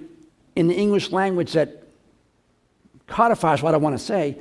in 0.55 0.69
the 0.69 0.75
English 0.75 1.11
language 1.11 1.53
that 1.53 1.83
codifies 3.07 3.63
what 3.63 3.75
I 3.75 3.77
want 3.77 3.99
to 3.99 4.05
say, 4.05 4.39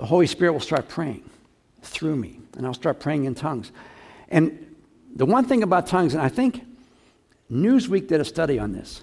the 0.00 0.06
Holy 0.06 0.26
Spirit 0.26 0.54
will 0.54 0.60
start 0.60 0.88
praying 0.88 1.28
through 1.82 2.16
me, 2.16 2.40
and 2.56 2.64
I'll 2.64 2.72
start 2.72 3.00
praying 3.00 3.26
in 3.26 3.34
tongues. 3.34 3.70
And 4.30 4.74
the 5.14 5.26
one 5.26 5.44
thing 5.44 5.62
about 5.62 5.86
tongues, 5.86 6.14
and 6.14 6.22
I 6.22 6.30
think 6.30 6.64
Newsweek 7.52 8.08
did 8.08 8.18
a 8.18 8.24
study 8.24 8.58
on 8.58 8.72
this. 8.72 9.02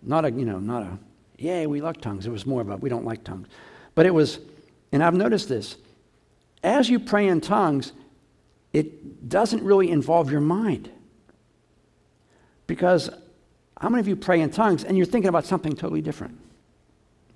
Not 0.00 0.24
a, 0.24 0.30
you 0.30 0.46
know, 0.46 0.58
not 0.58 0.82
a, 0.82 0.98
yay, 1.36 1.66
we 1.66 1.82
like 1.82 2.00
tongues. 2.00 2.26
It 2.26 2.30
was 2.30 2.46
more 2.46 2.62
about 2.62 2.80
we 2.80 2.88
don't 2.88 3.04
like 3.04 3.22
tongues. 3.22 3.48
But 3.94 4.06
it 4.06 4.14
was, 4.14 4.38
and 4.92 5.04
I've 5.04 5.12
noticed 5.12 5.50
this, 5.50 5.76
as 6.62 6.88
you 6.88 7.00
pray 7.00 7.28
in 7.28 7.42
tongues, 7.42 7.92
it 8.72 9.28
doesn't 9.28 9.62
really 9.62 9.90
involve 9.90 10.32
your 10.32 10.40
mind. 10.40 10.90
Because 12.66 13.10
how 13.78 13.90
many 13.90 14.00
of 14.00 14.08
you 14.08 14.16
pray 14.16 14.40
in 14.40 14.48
tongues 14.48 14.84
and 14.84 14.96
you're 14.96 15.04
thinking 15.04 15.28
about 15.28 15.44
something 15.44 15.76
totally 15.76 16.00
different? 16.00 16.38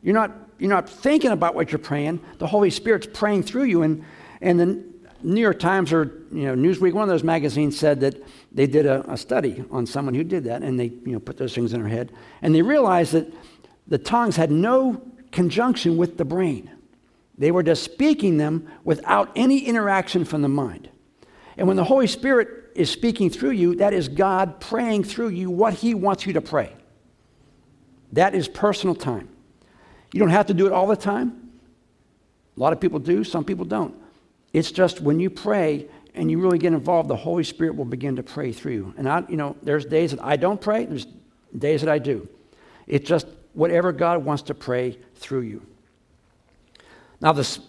You're 0.00 0.14
not, 0.14 0.32
you're 0.58 0.70
not 0.70 0.88
thinking 0.88 1.30
about 1.30 1.54
what 1.54 1.70
you're 1.70 1.78
praying. 1.78 2.20
The 2.38 2.46
Holy 2.46 2.70
Spirit's 2.70 3.06
praying 3.12 3.44
through 3.44 3.64
you. 3.64 3.82
And, 3.82 4.04
and 4.40 4.58
the 4.58 4.84
New 5.22 5.40
York 5.40 5.58
Times 5.58 5.92
or 5.92 6.24
you 6.32 6.44
know, 6.44 6.54
Newsweek, 6.54 6.92
one 6.92 7.02
of 7.02 7.08
those 7.08 7.24
magazines 7.24 7.78
said 7.78 8.00
that 8.00 8.22
they 8.52 8.66
did 8.66 8.86
a, 8.86 9.08
a, 9.10 9.16
study 9.16 9.64
on 9.70 9.86
someone 9.86 10.14
who 10.14 10.24
did 10.24 10.44
that, 10.44 10.62
and 10.62 10.78
they 10.78 10.86
you 11.04 11.12
know, 11.12 11.20
put 11.20 11.36
those 11.36 11.54
things 11.54 11.72
in 11.72 11.80
her 11.80 11.88
head. 11.88 12.12
And 12.42 12.54
they 12.54 12.62
realized 12.62 13.12
that 13.12 13.32
the 13.86 13.98
tongues 13.98 14.36
had 14.36 14.50
no 14.50 15.02
conjunction 15.32 15.96
with 15.96 16.18
the 16.18 16.24
brain. 16.24 16.70
They 17.36 17.50
were 17.50 17.62
just 17.62 17.84
speaking 17.84 18.36
them 18.36 18.68
without 18.84 19.30
any 19.36 19.60
interaction 19.60 20.24
from 20.24 20.42
the 20.42 20.48
mind. 20.48 20.88
And 21.56 21.66
when 21.66 21.76
the 21.76 21.84
Holy 21.84 22.06
Spirit 22.06 22.48
is 22.74 22.90
speaking 22.90 23.30
through 23.30 23.50
you, 23.52 23.76
that 23.76 23.92
is 23.92 24.08
God 24.08 24.60
praying 24.60 25.04
through 25.04 25.30
you 25.30 25.50
what 25.50 25.74
He 25.74 25.94
wants 25.94 26.26
you 26.26 26.32
to 26.34 26.40
pray. 26.40 26.74
That 28.12 28.34
is 28.34 28.48
personal 28.48 28.94
time. 28.94 29.28
You 30.12 30.20
don't 30.20 30.30
have 30.30 30.46
to 30.46 30.54
do 30.54 30.66
it 30.66 30.72
all 30.72 30.86
the 30.86 30.96
time. 30.96 31.50
A 32.56 32.60
lot 32.60 32.72
of 32.72 32.80
people 32.80 32.98
do, 32.98 33.24
some 33.24 33.44
people 33.44 33.64
don't. 33.64 33.94
It's 34.52 34.72
just 34.72 35.00
when 35.00 35.20
you 35.20 35.30
pray 35.30 35.86
and 36.14 36.30
you 36.30 36.40
really 36.40 36.58
get 36.58 36.72
involved, 36.72 37.08
the 37.08 37.16
Holy 37.16 37.44
Spirit 37.44 37.76
will 37.76 37.84
begin 37.84 38.16
to 38.16 38.22
pray 38.22 38.52
through 38.52 38.72
you. 38.72 38.94
And 38.96 39.08
I, 39.08 39.24
you 39.28 39.36
know, 39.36 39.56
there's 39.62 39.84
days 39.84 40.10
that 40.10 40.24
I 40.24 40.36
don't 40.36 40.60
pray, 40.60 40.84
there's 40.84 41.06
days 41.56 41.82
that 41.82 41.90
I 41.90 41.98
do. 41.98 42.28
It's 42.86 43.08
just 43.08 43.26
whatever 43.52 43.92
God 43.92 44.24
wants 44.24 44.42
to 44.44 44.54
pray 44.54 44.98
through 45.16 45.42
you. 45.42 45.62
Now, 47.20 47.32
this, 47.32 47.60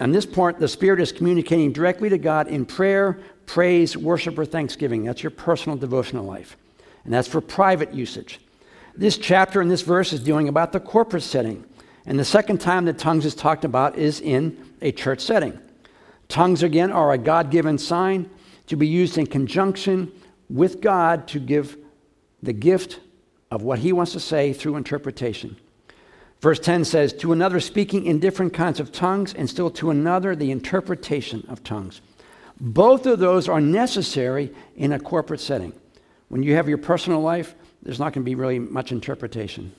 on 0.00 0.12
this 0.12 0.26
point, 0.26 0.60
the 0.60 0.68
Spirit 0.68 1.00
is 1.00 1.12
communicating 1.12 1.72
directly 1.72 2.08
to 2.08 2.18
God 2.18 2.48
in 2.48 2.64
prayer, 2.64 3.18
praise, 3.46 3.96
worship, 3.96 4.38
or 4.38 4.44
thanksgiving. 4.44 5.04
That's 5.04 5.22
your 5.22 5.30
personal 5.30 5.76
devotional 5.76 6.24
life. 6.24 6.56
And 7.04 7.12
that's 7.12 7.28
for 7.28 7.40
private 7.40 7.92
usage. 7.92 8.40
This 8.96 9.18
chapter 9.18 9.60
and 9.60 9.70
this 9.70 9.82
verse 9.82 10.12
is 10.12 10.20
dealing 10.20 10.48
about 10.48 10.72
the 10.72 10.80
corporate 10.80 11.22
setting. 11.22 11.64
And 12.06 12.18
the 12.18 12.24
second 12.24 12.58
time 12.60 12.84
that 12.84 12.98
tongues 12.98 13.24
is 13.24 13.34
talked 13.34 13.64
about 13.64 13.96
is 13.98 14.20
in 14.20 14.72
a 14.80 14.92
church 14.92 15.20
setting. 15.20 15.58
Tongues, 16.28 16.62
again, 16.62 16.92
are 16.92 17.12
a 17.12 17.18
God 17.18 17.50
given 17.50 17.78
sign 17.78 18.30
to 18.66 18.76
be 18.76 18.86
used 18.86 19.18
in 19.18 19.26
conjunction 19.26 20.12
with 20.48 20.80
God 20.80 21.26
to 21.28 21.40
give 21.40 21.76
the 22.42 22.52
gift 22.52 23.00
of 23.50 23.62
what 23.62 23.80
He 23.80 23.92
wants 23.92 24.12
to 24.12 24.20
say 24.20 24.52
through 24.52 24.76
interpretation. 24.76 25.56
Verse 26.40 26.60
10 26.60 26.84
says, 26.84 27.12
To 27.14 27.32
another 27.32 27.60
speaking 27.60 28.04
in 28.06 28.20
different 28.20 28.52
kinds 28.52 28.78
of 28.78 28.92
tongues, 28.92 29.32
and 29.34 29.48
still 29.48 29.70
to 29.70 29.90
another 29.90 30.36
the 30.36 30.50
interpretation 30.50 31.44
of 31.48 31.64
tongues. 31.64 32.00
Both 32.60 33.06
of 33.06 33.18
those 33.18 33.48
are 33.48 33.60
necessary 33.60 34.52
in 34.76 34.92
a 34.92 35.00
corporate 35.00 35.40
setting. 35.40 35.72
When 36.28 36.42
you 36.42 36.54
have 36.54 36.68
your 36.68 36.78
personal 36.78 37.20
life, 37.20 37.54
there's 37.84 37.98
not 37.98 38.12
going 38.12 38.24
to 38.24 38.28
be 38.28 38.34
really 38.34 38.58
much 38.58 38.92
interpretation. 38.92 39.72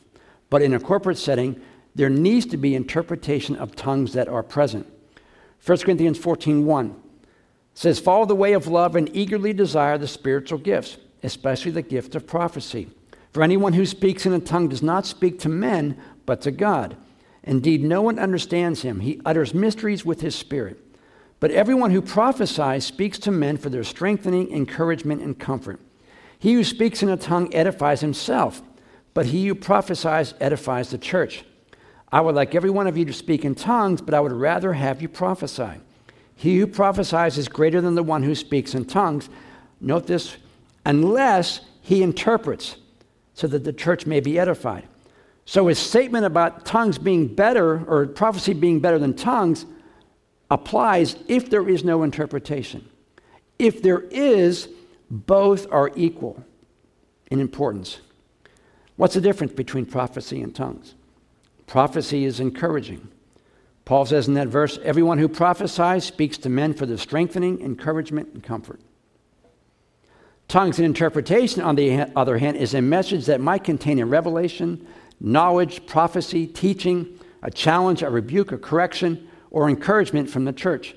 But 0.50 0.62
in 0.62 0.74
a 0.74 0.80
corporate 0.80 1.18
setting, 1.18 1.60
there 1.96 2.10
needs 2.10 2.46
to 2.48 2.58
be 2.58 2.76
interpretation 2.76 3.56
of 3.56 3.76
tongues 3.76 4.14
that 4.14 4.28
are 4.28 4.44
present. 4.44 4.86
1 5.66 5.78
Corinthians 5.80 6.20
14:1 6.20 6.96
says, 7.74 8.00
Follow 8.00 8.26
the 8.26 8.36
way 8.36 8.54
of 8.54 8.68
love 8.68 8.96
and 8.96 9.14
eagerly 9.16 9.54
desire 9.54 9.98
the 9.98 10.08
spiritual 10.08 10.60
gifts, 10.60 10.98
especially 11.24 11.72
the 11.72 11.82
gift 11.82 12.16
of 12.16 12.28
prophecy. 12.28 12.90
For 13.34 13.44
anyone 13.44 13.74
who 13.74 13.86
speaks 13.86 14.26
in 14.26 14.34
a 14.34 14.40
tongue 14.40 14.70
does 14.70 14.84
not 14.84 15.06
speak 15.06 15.40
to 15.40 15.50
men, 15.50 16.00
but 16.26 16.42
to 16.42 16.52
God. 16.52 16.96
Indeed, 17.44 17.84
no 17.84 18.02
one 18.02 18.18
understands 18.18 18.82
him. 18.82 19.02
He 19.02 19.22
utters 19.26 19.54
mysteries 19.54 20.06
with 20.06 20.22
his 20.22 20.36
spirit. 20.36 20.80
But 21.40 21.52
everyone 21.52 21.92
who 21.92 22.02
prophesies 22.02 22.86
speaks 22.86 23.20
to 23.20 23.32
men 23.32 23.58
for 23.58 23.70
their 23.70 23.84
strengthening, 23.84 24.52
encouragement, 24.52 25.22
and 25.22 25.38
comfort. 25.38 25.80
He 26.46 26.54
who 26.54 26.64
speaks 26.64 27.02
in 27.02 27.10
a 27.10 27.18
tongue 27.18 27.52
edifies 27.56 28.02
himself, 28.02 28.62
but 29.16 29.26
he 29.26 29.48
who 29.48 29.56
prophesies 29.56 30.36
edifies 30.40 30.92
the 30.92 31.00
church. 31.00 31.44
I 32.12 32.22
would 32.22 32.36
like 32.36 32.54
every 32.54 32.70
one 32.70 32.86
of 32.86 32.96
you 32.96 33.04
to 33.06 33.14
speak 33.14 33.44
in 33.44 33.56
tongues, 33.56 34.00
but 34.00 34.14
I 34.14 34.20
would 34.20 34.32
rather 34.32 34.74
have 34.74 35.02
you 35.02 35.10
prophesy. 35.10 35.82
He 36.36 36.60
who 36.60 36.68
prophesies 36.68 37.40
is 37.40 37.48
greater 37.48 37.82
than 37.82 37.96
the 37.96 38.04
one 38.04 38.22
who 38.22 38.36
speaks 38.36 38.76
in 38.76 38.86
tongues. 38.86 39.28
Note 39.82 40.06
this 40.06 40.38
unless 40.86 41.62
he 41.82 42.04
interprets, 42.04 42.76
so 43.34 43.48
that 43.48 43.64
the 43.64 43.74
church 43.74 44.06
may 44.06 44.20
be 44.20 44.38
edified. 44.38 44.88
So 45.46 45.66
his 45.66 45.80
statement 45.80 46.28
about 46.28 46.64
tongues 46.64 47.00
being 47.00 47.26
better, 47.26 47.84
or 47.88 48.06
prophecy 48.06 48.54
being 48.54 48.80
better 48.80 49.00
than 49.00 49.16
tongues, 49.16 49.66
applies 50.52 51.16
if 51.28 51.50
there 51.50 51.68
is 51.68 51.84
no 51.84 52.04
interpretation. 52.04 52.88
If 53.58 53.82
there 53.82 54.02
is, 54.12 54.70
both 55.16 55.72
are 55.72 55.92
equal 55.96 56.44
in 57.32 57.40
importance. 57.40 58.00
What's 58.98 59.14
the 59.14 59.22
difference 59.22 59.54
between 59.54 59.86
prophecy 59.86 60.42
and 60.42 60.54
tongues? 60.54 60.96
Prophecy 61.68 62.26
is 62.26 62.40
encouraging. 62.40 63.08
Paul 63.86 64.06
says 64.06 64.28
in 64.28 64.34
that 64.34 64.48
verse, 64.48 64.80
everyone 64.84 65.20
who 65.20 65.28
prophesies 65.28 66.04
speaks 66.04 66.38
to 66.40 66.50
men 66.50 66.74
for 66.74 66.86
their 66.86 66.98
strengthening, 66.98 67.62
encouragement, 67.62 68.30
and 68.34 68.44
comfort. 68.44 68.80
Tongues 70.48 70.78
and 70.80 70.86
interpretation, 70.86 71.62
on 71.62 71.76
the 71.76 72.12
other 72.16 72.38
hand, 72.38 72.58
is 72.58 72.74
a 72.74 72.82
message 72.82 73.26
that 73.26 73.42
might 73.42 73.64
contain 73.64 74.00
a 74.00 74.06
revelation, 74.06 74.86
knowledge, 75.20 75.86
prophecy, 75.86 76.46
teaching, 76.46 77.20
a 77.42 77.52
challenge, 77.52 78.02
a 78.02 78.10
rebuke, 78.10 78.52
a 78.52 78.58
correction, 78.58 79.28
or 79.52 79.70
encouragement 79.70 80.30
from 80.30 80.46
the 80.46 80.54
church. 80.54 80.96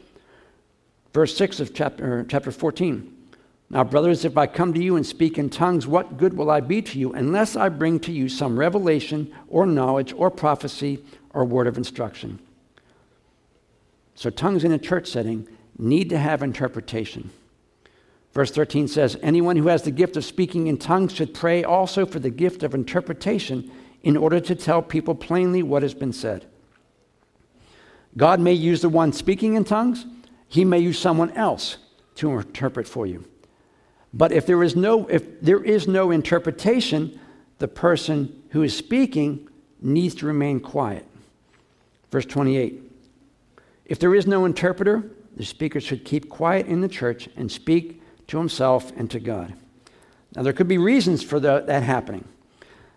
Verse 1.12 1.36
6 1.36 1.60
of 1.60 1.74
chapter, 1.74 2.24
chapter 2.28 2.50
14. 2.50 3.17
Now, 3.70 3.84
brothers, 3.84 4.24
if 4.24 4.38
I 4.38 4.46
come 4.46 4.72
to 4.72 4.82
you 4.82 4.96
and 4.96 5.06
speak 5.06 5.36
in 5.36 5.50
tongues, 5.50 5.86
what 5.86 6.16
good 6.16 6.34
will 6.34 6.50
I 6.50 6.60
be 6.60 6.80
to 6.80 6.98
you 6.98 7.12
unless 7.12 7.54
I 7.54 7.68
bring 7.68 8.00
to 8.00 8.12
you 8.12 8.28
some 8.28 8.58
revelation 8.58 9.32
or 9.48 9.66
knowledge 9.66 10.12
or 10.14 10.30
prophecy 10.30 11.04
or 11.34 11.44
word 11.44 11.66
of 11.66 11.76
instruction? 11.76 12.38
So, 14.14 14.30
tongues 14.30 14.64
in 14.64 14.72
a 14.72 14.78
church 14.78 15.08
setting 15.08 15.46
need 15.78 16.08
to 16.10 16.18
have 16.18 16.42
interpretation. 16.42 17.30
Verse 18.32 18.50
13 18.50 18.88
says, 18.88 19.18
Anyone 19.22 19.56
who 19.56 19.68
has 19.68 19.82
the 19.82 19.90
gift 19.90 20.16
of 20.16 20.24
speaking 20.24 20.66
in 20.66 20.78
tongues 20.78 21.14
should 21.14 21.34
pray 21.34 21.62
also 21.62 22.06
for 22.06 22.18
the 22.18 22.30
gift 22.30 22.62
of 22.62 22.74
interpretation 22.74 23.70
in 24.02 24.16
order 24.16 24.40
to 24.40 24.54
tell 24.54 24.80
people 24.80 25.14
plainly 25.14 25.62
what 25.62 25.82
has 25.82 25.94
been 25.94 26.12
said. 26.12 26.46
God 28.16 28.40
may 28.40 28.52
use 28.52 28.80
the 28.80 28.88
one 28.88 29.12
speaking 29.12 29.54
in 29.54 29.64
tongues, 29.64 30.06
he 30.48 30.64
may 30.64 30.78
use 30.78 30.98
someone 30.98 31.30
else 31.32 31.76
to 32.16 32.30
interpret 32.32 32.88
for 32.88 33.06
you. 33.06 33.24
But 34.12 34.32
if 34.32 34.46
there 34.46 34.62
is 34.62 34.74
no, 34.74 35.06
if 35.08 35.40
there 35.40 35.62
is 35.62 35.86
no 35.86 36.10
interpretation, 36.10 37.18
the 37.58 37.68
person 37.68 38.42
who 38.50 38.62
is 38.62 38.76
speaking 38.76 39.48
needs 39.80 40.14
to 40.16 40.26
remain 40.26 40.60
quiet. 40.60 41.06
Verse 42.10 42.26
28 42.26 42.82
If 43.84 43.98
there 43.98 44.14
is 44.14 44.26
no 44.26 44.44
interpreter, 44.44 45.10
the 45.36 45.44
speaker 45.44 45.80
should 45.80 46.04
keep 46.04 46.28
quiet 46.28 46.66
in 46.66 46.80
the 46.80 46.88
church 46.88 47.28
and 47.36 47.50
speak 47.50 48.02
to 48.28 48.38
himself 48.38 48.92
and 48.96 49.10
to 49.10 49.20
God. 49.20 49.54
Now, 50.34 50.42
there 50.42 50.52
could 50.52 50.68
be 50.68 50.78
reasons 50.78 51.22
for 51.22 51.40
the, 51.40 51.60
that 51.60 51.82
happening. 51.82 52.24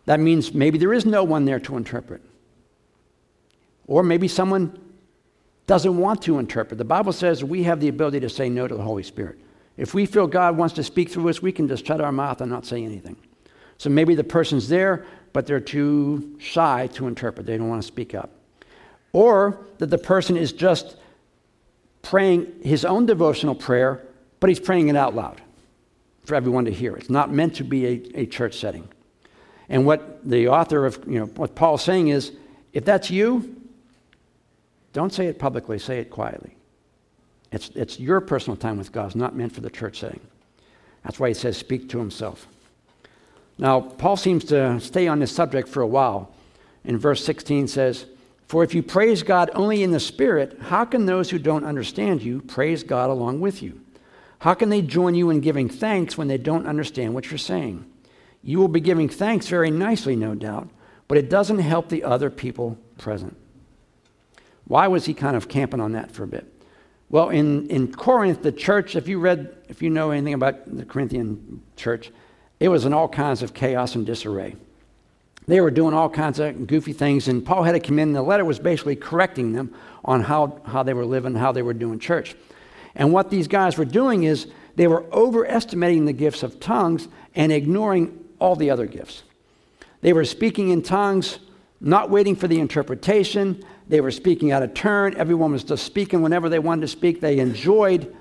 That 0.05 0.19
means 0.19 0.53
maybe 0.53 0.77
there 0.77 0.93
is 0.93 1.05
no 1.05 1.23
one 1.23 1.45
there 1.45 1.59
to 1.59 1.77
interpret. 1.77 2.21
Or 3.87 4.03
maybe 4.03 4.27
someone 4.27 4.77
doesn't 5.67 5.97
want 5.97 6.21
to 6.23 6.39
interpret. 6.39 6.77
The 6.77 6.83
Bible 6.83 7.13
says 7.13 7.43
we 7.43 7.63
have 7.63 7.79
the 7.79 7.87
ability 7.87 8.19
to 8.21 8.29
say 8.29 8.49
no 8.49 8.67
to 8.67 8.75
the 8.75 8.81
Holy 8.81 9.03
Spirit. 9.03 9.39
If 9.81 9.95
we 9.95 10.05
feel 10.05 10.27
God 10.27 10.57
wants 10.57 10.75
to 10.75 10.83
speak 10.83 11.09
through 11.09 11.27
us, 11.29 11.41
we 11.41 11.51
can 11.51 11.67
just 11.67 11.87
shut 11.87 11.99
our 12.01 12.11
mouth 12.11 12.39
and 12.39 12.51
not 12.51 12.67
say 12.67 12.83
anything. 12.83 13.15
So 13.79 13.89
maybe 13.89 14.13
the 14.13 14.23
person's 14.23 14.69
there, 14.69 15.07
but 15.33 15.47
they're 15.47 15.59
too 15.59 16.35
shy 16.37 16.85
to 16.93 17.07
interpret. 17.07 17.47
They 17.47 17.57
don't 17.57 17.67
want 17.67 17.81
to 17.81 17.87
speak 17.87 18.13
up. 18.13 18.29
Or 19.11 19.65
that 19.79 19.87
the 19.87 19.97
person 19.97 20.37
is 20.37 20.51
just 20.51 20.97
praying 22.03 22.53
his 22.61 22.85
own 22.85 23.07
devotional 23.07 23.55
prayer, 23.55 24.03
but 24.39 24.51
he's 24.51 24.59
praying 24.59 24.89
it 24.89 24.95
out 24.95 25.15
loud 25.15 25.41
for 26.25 26.35
everyone 26.35 26.65
to 26.65 26.71
hear. 26.71 26.95
It's 26.95 27.09
not 27.09 27.31
meant 27.31 27.55
to 27.55 27.63
be 27.63 27.87
a, 27.87 28.19
a 28.19 28.25
church 28.27 28.59
setting. 28.59 28.87
And 29.67 29.87
what 29.87 30.23
the 30.23 30.47
author 30.47 30.85
of, 30.85 31.03
you 31.07 31.17
know, 31.17 31.25
what 31.25 31.55
Paul's 31.55 31.83
saying 31.83 32.09
is 32.09 32.33
if 32.71 32.85
that's 32.85 33.09
you, 33.09 33.55
don't 34.93 35.11
say 35.11 35.25
it 35.25 35.39
publicly, 35.39 35.79
say 35.79 35.97
it 35.97 36.11
quietly. 36.11 36.55
It's, 37.51 37.69
it's 37.75 37.99
your 37.99 38.21
personal 38.21 38.55
time 38.55 38.77
with 38.77 38.91
God. 38.91 39.07
It's 39.07 39.15
not 39.15 39.35
meant 39.35 39.53
for 39.53 39.61
the 39.61 39.69
church 39.69 39.99
setting. 39.99 40.21
That's 41.03 41.19
why 41.19 41.29
he 41.29 41.33
says, 41.33 41.57
speak 41.57 41.89
to 41.89 41.99
himself. 41.99 42.47
Now, 43.57 43.81
Paul 43.81 44.17
seems 44.17 44.45
to 44.45 44.79
stay 44.79 45.07
on 45.07 45.19
this 45.19 45.31
subject 45.31 45.67
for 45.67 45.81
a 45.81 45.87
while. 45.87 46.33
In 46.83 46.97
verse 46.97 47.23
16 47.23 47.67
says, 47.67 48.05
For 48.47 48.63
if 48.63 48.73
you 48.73 48.81
praise 48.81 49.23
God 49.23 49.51
only 49.53 49.83
in 49.83 49.91
the 49.91 49.99
Spirit, 49.99 50.57
how 50.61 50.85
can 50.85 51.05
those 51.05 51.29
who 51.29 51.39
don't 51.39 51.65
understand 51.65 52.23
you 52.23 52.41
praise 52.41 52.83
God 52.83 53.09
along 53.09 53.39
with 53.39 53.61
you? 53.61 53.79
How 54.39 54.55
can 54.55 54.69
they 54.69 54.81
join 54.81 55.13
you 55.13 55.29
in 55.29 55.41
giving 55.41 55.69
thanks 55.69 56.17
when 56.17 56.27
they 56.27 56.37
don't 56.39 56.65
understand 56.65 57.13
what 57.13 57.29
you're 57.29 57.37
saying? 57.37 57.85
You 58.43 58.57
will 58.59 58.67
be 58.67 58.79
giving 58.79 59.07
thanks 59.07 59.47
very 59.47 59.69
nicely, 59.69 60.15
no 60.15 60.33
doubt, 60.33 60.69
but 61.07 61.19
it 61.19 61.29
doesn't 61.29 61.59
help 61.59 61.89
the 61.89 62.03
other 62.03 62.31
people 62.31 62.77
present. 62.97 63.37
Why 64.65 64.87
was 64.87 65.05
he 65.05 65.13
kind 65.13 65.35
of 65.35 65.47
camping 65.47 65.79
on 65.79 65.91
that 65.91 66.11
for 66.11 66.23
a 66.23 66.27
bit? 66.27 66.51
Well, 67.11 67.27
in, 67.27 67.67
in 67.67 67.91
Corinth, 67.91 68.41
the 68.41 68.53
church, 68.53 68.95
if 68.95 69.09
you 69.09 69.19
read, 69.19 69.53
if 69.67 69.81
you 69.81 69.89
know 69.89 70.11
anything 70.11 70.33
about 70.33 70.77
the 70.77 70.85
Corinthian 70.85 71.61
church, 71.75 72.09
it 72.61 72.69
was 72.69 72.85
in 72.85 72.93
all 72.93 73.09
kinds 73.09 73.43
of 73.43 73.53
chaos 73.53 73.95
and 73.95 74.05
disarray. 74.05 74.55
They 75.45 75.59
were 75.59 75.71
doing 75.71 75.93
all 75.93 76.09
kinds 76.09 76.39
of 76.39 76.67
goofy 76.67 76.93
things, 76.93 77.27
and 77.27 77.45
Paul 77.45 77.63
had 77.63 77.73
to 77.73 77.81
come 77.81 77.99
in. 77.99 78.13
The 78.13 78.21
letter 78.21 78.45
was 78.45 78.59
basically 78.59 78.95
correcting 78.95 79.51
them 79.51 79.75
on 80.05 80.21
how, 80.21 80.61
how 80.65 80.83
they 80.83 80.93
were 80.93 81.05
living, 81.05 81.35
how 81.35 81.51
they 81.51 81.61
were 81.61 81.73
doing 81.73 81.99
church. 81.99 82.33
And 82.95 83.11
what 83.11 83.29
these 83.29 83.49
guys 83.49 83.77
were 83.77 83.83
doing 83.83 84.23
is 84.23 84.47
they 84.77 84.87
were 84.87 85.03
overestimating 85.11 86.05
the 86.05 86.13
gifts 86.13 86.43
of 86.43 86.61
tongues 86.61 87.09
and 87.35 87.51
ignoring 87.51 88.23
all 88.39 88.55
the 88.55 88.69
other 88.69 88.85
gifts. 88.85 89.23
They 89.99 90.13
were 90.13 90.23
speaking 90.23 90.69
in 90.69 90.81
tongues, 90.81 91.39
not 91.81 92.11
waiting 92.11 92.35
for 92.35 92.47
the 92.47 92.59
interpretation. 92.59 93.63
They 93.87 93.99
were 93.99 94.11
speaking 94.11 94.51
out 94.51 94.61
of 94.61 94.73
turn. 94.73 95.15
Everyone 95.17 95.51
was 95.51 95.63
just 95.63 95.83
speaking 95.83 96.21
whenever 96.21 96.47
they 96.47 96.59
wanted 96.59 96.81
to 96.81 96.87
speak. 96.87 97.19
They 97.19 97.39
enjoyed 97.39 98.15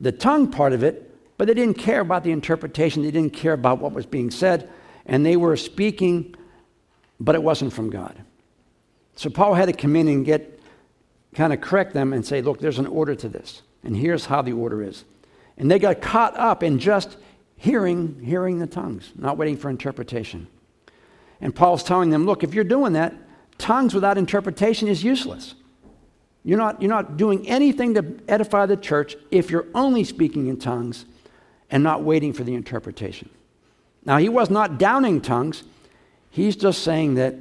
the 0.00 0.12
tongue 0.12 0.50
part 0.50 0.72
of 0.72 0.82
it, 0.82 1.12
but 1.36 1.48
they 1.48 1.54
didn't 1.54 1.74
care 1.78 2.00
about 2.00 2.22
the 2.22 2.30
interpretation. 2.30 3.02
They 3.02 3.10
didn't 3.10 3.34
care 3.34 3.52
about 3.52 3.80
what 3.80 3.92
was 3.92 4.06
being 4.06 4.30
said. 4.30 4.70
And 5.04 5.26
they 5.26 5.36
were 5.36 5.56
speaking, 5.56 6.34
but 7.18 7.34
it 7.34 7.42
wasn't 7.42 7.72
from 7.72 7.90
God. 7.90 8.22
So 9.16 9.28
Paul 9.28 9.54
had 9.54 9.66
to 9.66 9.72
come 9.72 9.96
in 9.96 10.06
and 10.08 10.24
get 10.24 10.60
kind 11.34 11.52
of 11.52 11.60
correct 11.60 11.92
them 11.92 12.12
and 12.12 12.24
say, 12.24 12.40
look, 12.40 12.60
there's 12.60 12.78
an 12.78 12.86
order 12.86 13.14
to 13.16 13.28
this. 13.28 13.62
And 13.82 13.96
here's 13.96 14.26
how 14.26 14.42
the 14.42 14.52
order 14.52 14.82
is. 14.82 15.04
And 15.58 15.70
they 15.70 15.78
got 15.78 16.00
caught 16.00 16.36
up 16.38 16.62
in 16.62 16.78
just 16.78 17.16
hearing, 17.56 18.20
hearing 18.24 18.58
the 18.58 18.66
tongues, 18.66 19.12
not 19.16 19.36
waiting 19.36 19.56
for 19.56 19.68
interpretation. 19.68 20.46
And 21.40 21.54
Paul's 21.54 21.82
telling 21.82 22.10
them, 22.10 22.26
look, 22.26 22.44
if 22.44 22.54
you're 22.54 22.64
doing 22.64 22.92
that, 22.94 23.14
tongues 23.58 23.94
without 23.94 24.18
interpretation 24.18 24.88
is 24.88 25.02
useless. 25.02 25.54
You're 26.44 26.58
not, 26.58 26.80
you're 26.80 26.90
not 26.90 27.16
doing 27.16 27.46
anything 27.48 27.94
to 27.94 28.18
edify 28.28 28.66
the 28.66 28.76
church 28.76 29.16
if 29.30 29.50
you're 29.50 29.66
only 29.74 30.04
speaking 30.04 30.46
in 30.46 30.58
tongues 30.58 31.04
and 31.70 31.82
not 31.82 32.02
waiting 32.02 32.32
for 32.32 32.44
the 32.44 32.54
interpretation. 32.54 33.28
Now, 34.04 34.16
he 34.16 34.28
was 34.28 34.48
not 34.48 34.78
downing 34.78 35.20
tongues. 35.20 35.62
He's 36.30 36.56
just 36.56 36.82
saying 36.82 37.14
that 37.16 37.34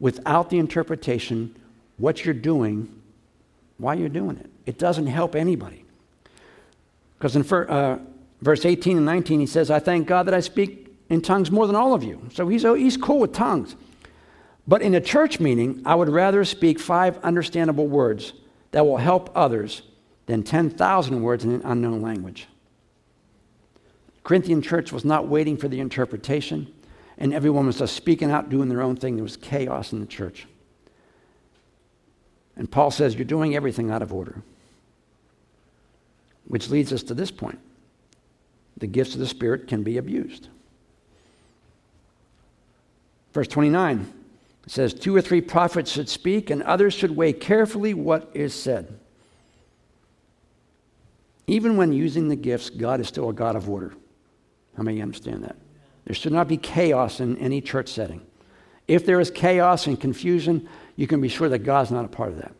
without 0.00 0.50
the 0.50 0.58
interpretation, 0.58 1.54
what 1.96 2.24
you're 2.24 2.34
doing, 2.34 3.00
why 3.78 3.94
you're 3.94 4.08
doing 4.08 4.36
it, 4.36 4.50
it 4.66 4.78
doesn't 4.78 5.06
help 5.06 5.36
anybody. 5.36 5.84
Because 7.18 7.36
in 7.36 7.42
uh, 7.42 7.98
verse 8.40 8.64
18 8.64 8.96
and 8.96 9.06
19, 9.06 9.40
he 9.40 9.46
says, 9.46 9.70
I 9.70 9.78
thank 9.78 10.06
God 10.06 10.26
that 10.26 10.34
I 10.34 10.40
speak 10.40 10.89
in 11.10 11.20
tongues 11.20 11.50
more 11.50 11.66
than 11.66 11.76
all 11.76 11.92
of 11.92 12.02
you. 12.02 12.22
So 12.32 12.48
he's, 12.48 12.64
oh, 12.64 12.74
he's 12.74 12.96
cool 12.96 13.18
with 13.18 13.34
tongues. 13.34 13.76
But 14.66 14.80
in 14.80 14.94
a 14.94 15.00
church 15.00 15.40
meeting, 15.40 15.82
I 15.84 15.96
would 15.96 16.08
rather 16.08 16.44
speak 16.44 16.78
five 16.78 17.18
understandable 17.18 17.88
words 17.88 18.32
that 18.70 18.86
will 18.86 18.98
help 18.98 19.30
others 19.34 19.82
than 20.26 20.44
10,000 20.44 21.22
words 21.22 21.44
in 21.44 21.50
an 21.50 21.62
unknown 21.64 22.00
language. 22.00 22.46
Corinthian 24.22 24.62
church 24.62 24.92
was 24.92 25.04
not 25.04 25.26
waiting 25.26 25.56
for 25.56 25.66
the 25.66 25.80
interpretation, 25.80 26.72
and 27.18 27.34
everyone 27.34 27.66
was 27.66 27.78
just 27.78 27.96
speaking 27.96 28.30
out, 28.30 28.48
doing 28.48 28.68
their 28.68 28.80
own 28.80 28.94
thing. 28.94 29.16
There 29.16 29.24
was 29.24 29.36
chaos 29.36 29.92
in 29.92 29.98
the 29.98 30.06
church. 30.06 30.46
And 32.54 32.70
Paul 32.70 32.92
says, 32.92 33.16
You're 33.16 33.24
doing 33.24 33.56
everything 33.56 33.90
out 33.90 34.02
of 34.02 34.12
order. 34.12 34.42
Which 36.46 36.68
leads 36.68 36.92
us 36.92 37.02
to 37.04 37.14
this 37.14 37.30
point 37.30 37.58
the 38.76 38.86
gifts 38.86 39.14
of 39.14 39.20
the 39.20 39.26
Spirit 39.26 39.66
can 39.66 39.82
be 39.82 39.96
abused. 39.96 40.48
Verse 43.32 43.48
29 43.48 44.12
it 44.66 44.70
says, 44.70 44.94
Two 44.94 45.16
or 45.16 45.20
three 45.20 45.40
prophets 45.40 45.90
should 45.90 46.08
speak, 46.08 46.50
and 46.50 46.62
others 46.62 46.94
should 46.94 47.16
weigh 47.16 47.32
carefully 47.32 47.94
what 47.94 48.30
is 48.34 48.54
said. 48.54 48.98
Even 51.46 51.76
when 51.76 51.92
using 51.92 52.28
the 52.28 52.36
gifts, 52.36 52.70
God 52.70 53.00
is 53.00 53.08
still 53.08 53.30
a 53.30 53.32
God 53.32 53.56
of 53.56 53.68
order. 53.68 53.92
How 54.76 54.82
many 54.82 55.02
understand 55.02 55.42
that? 55.42 55.56
There 56.04 56.14
should 56.14 56.32
not 56.32 56.46
be 56.46 56.56
chaos 56.56 57.20
in 57.20 57.36
any 57.38 57.60
church 57.60 57.88
setting. 57.88 58.20
If 58.86 59.04
there 59.06 59.20
is 59.20 59.30
chaos 59.30 59.86
and 59.86 60.00
confusion, 60.00 60.68
you 60.96 61.06
can 61.06 61.20
be 61.20 61.28
sure 61.28 61.48
that 61.48 61.60
God's 61.60 61.90
not 61.90 62.04
a 62.04 62.08
part 62.08 62.30
of 62.30 62.38
that. 62.38 62.52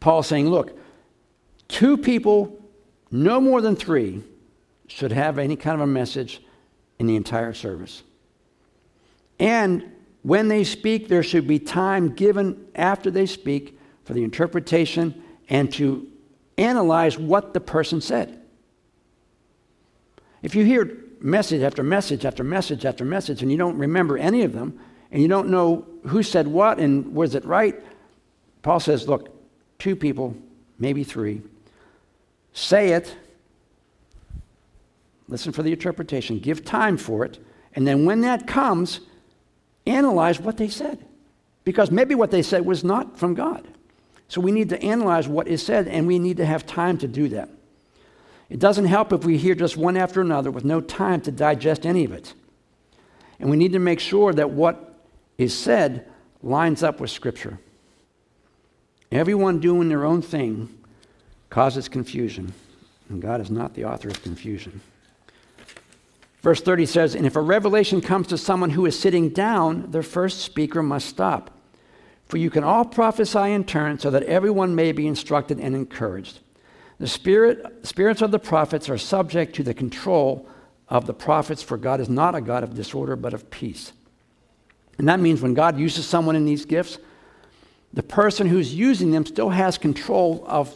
Paul's 0.00 0.26
saying, 0.26 0.48
look, 0.48 0.78
two 1.68 1.96
people, 1.96 2.62
no 3.10 3.40
more 3.40 3.60
than 3.60 3.76
three, 3.76 4.22
should 4.86 5.12
have 5.12 5.38
any 5.38 5.56
kind 5.56 5.74
of 5.74 5.80
a 5.80 5.86
message 5.86 6.42
in 6.98 7.06
the 7.06 7.16
entire 7.16 7.52
service. 7.52 8.02
And 9.38 9.84
when 10.22 10.48
they 10.48 10.64
speak, 10.64 11.08
there 11.08 11.22
should 11.22 11.46
be 11.46 11.58
time 11.58 12.14
given 12.14 12.66
after 12.74 13.10
they 13.10 13.26
speak 13.26 13.78
for 14.04 14.12
the 14.12 14.24
interpretation 14.24 15.22
and 15.48 15.72
to 15.74 16.06
analyze 16.56 17.18
what 17.18 17.54
the 17.54 17.60
person 17.60 18.00
said. 18.00 18.40
If 20.42 20.54
you 20.54 20.64
hear 20.64 20.98
message 21.20 21.62
after 21.62 21.82
message 21.82 22.24
after 22.24 22.44
message 22.44 22.84
after 22.84 23.04
message 23.04 23.42
and 23.42 23.50
you 23.50 23.58
don't 23.58 23.76
remember 23.76 24.18
any 24.18 24.42
of 24.42 24.52
them 24.52 24.78
and 25.10 25.22
you 25.22 25.28
don't 25.28 25.48
know 25.48 25.86
who 26.06 26.22
said 26.22 26.46
what 26.46 26.78
and 26.78 27.14
was 27.14 27.34
it 27.34 27.44
right, 27.44 27.74
Paul 28.62 28.80
says, 28.80 29.08
look, 29.08 29.28
two 29.78 29.96
people, 29.96 30.36
maybe 30.78 31.04
three, 31.04 31.42
say 32.52 32.90
it, 32.90 33.16
listen 35.28 35.52
for 35.52 35.62
the 35.62 35.72
interpretation, 35.72 36.38
give 36.38 36.64
time 36.64 36.96
for 36.96 37.24
it, 37.24 37.38
and 37.74 37.86
then 37.86 38.04
when 38.04 38.20
that 38.22 38.46
comes, 38.46 39.00
analyze 39.88 40.40
what 40.40 40.56
they 40.56 40.68
said. 40.68 41.04
Because 41.64 41.90
maybe 41.90 42.14
what 42.14 42.30
they 42.30 42.42
said 42.42 42.64
was 42.64 42.82
not 42.82 43.18
from 43.18 43.34
God. 43.34 43.66
So 44.28 44.40
we 44.40 44.52
need 44.52 44.68
to 44.70 44.82
analyze 44.82 45.28
what 45.28 45.48
is 45.48 45.62
said, 45.62 45.88
and 45.88 46.06
we 46.06 46.18
need 46.18 46.36
to 46.36 46.46
have 46.46 46.66
time 46.66 46.98
to 46.98 47.08
do 47.08 47.28
that. 47.30 47.48
It 48.50 48.58
doesn't 48.58 48.86
help 48.86 49.12
if 49.12 49.24
we 49.24 49.36
hear 49.36 49.54
just 49.54 49.76
one 49.76 49.96
after 49.96 50.20
another 50.20 50.50
with 50.50 50.64
no 50.64 50.80
time 50.80 51.20
to 51.22 51.30
digest 51.30 51.84
any 51.84 52.04
of 52.04 52.12
it. 52.12 52.34
And 53.40 53.50
we 53.50 53.56
need 53.56 53.72
to 53.72 53.78
make 53.78 54.00
sure 54.00 54.32
that 54.32 54.50
what 54.50 54.94
is 55.36 55.56
said 55.56 56.06
lines 56.42 56.82
up 56.82 57.00
with 57.00 57.10
Scripture. 57.10 57.58
Everyone 59.12 59.60
doing 59.60 59.88
their 59.88 60.04
own 60.04 60.22
thing 60.22 60.68
causes 61.50 61.88
confusion, 61.88 62.52
and 63.08 63.22
God 63.22 63.40
is 63.40 63.50
not 63.50 63.74
the 63.74 63.84
author 63.84 64.08
of 64.08 64.22
confusion. 64.22 64.80
Verse 66.48 66.62
30 66.62 66.86
says, 66.86 67.14
And 67.14 67.26
if 67.26 67.36
a 67.36 67.42
revelation 67.42 68.00
comes 68.00 68.28
to 68.28 68.38
someone 68.38 68.70
who 68.70 68.86
is 68.86 68.98
sitting 68.98 69.28
down, 69.28 69.90
the 69.90 70.02
first 70.02 70.40
speaker 70.40 70.82
must 70.82 71.06
stop. 71.06 71.50
For 72.24 72.38
you 72.38 72.48
can 72.48 72.64
all 72.64 72.86
prophesy 72.86 73.52
in 73.52 73.64
turn 73.64 73.98
so 73.98 74.08
that 74.08 74.22
everyone 74.22 74.74
may 74.74 74.92
be 74.92 75.06
instructed 75.06 75.60
and 75.60 75.74
encouraged. 75.74 76.38
The 77.00 77.06
spirit, 77.06 77.86
spirits 77.86 78.22
of 78.22 78.30
the 78.30 78.38
prophets 78.38 78.88
are 78.88 78.96
subject 78.96 79.56
to 79.56 79.62
the 79.62 79.74
control 79.74 80.48
of 80.88 81.04
the 81.04 81.12
prophets, 81.12 81.62
for 81.62 81.76
God 81.76 82.00
is 82.00 82.08
not 82.08 82.34
a 82.34 82.40
God 82.40 82.64
of 82.64 82.74
disorder, 82.74 83.14
but 83.14 83.34
of 83.34 83.50
peace. 83.50 83.92
And 84.96 85.06
that 85.06 85.20
means 85.20 85.42
when 85.42 85.52
God 85.52 85.78
uses 85.78 86.06
someone 86.06 86.34
in 86.34 86.46
these 86.46 86.64
gifts, 86.64 86.96
the 87.92 88.02
person 88.02 88.46
who's 88.46 88.74
using 88.74 89.10
them 89.10 89.26
still 89.26 89.50
has 89.50 89.76
control 89.76 90.46
of 90.48 90.74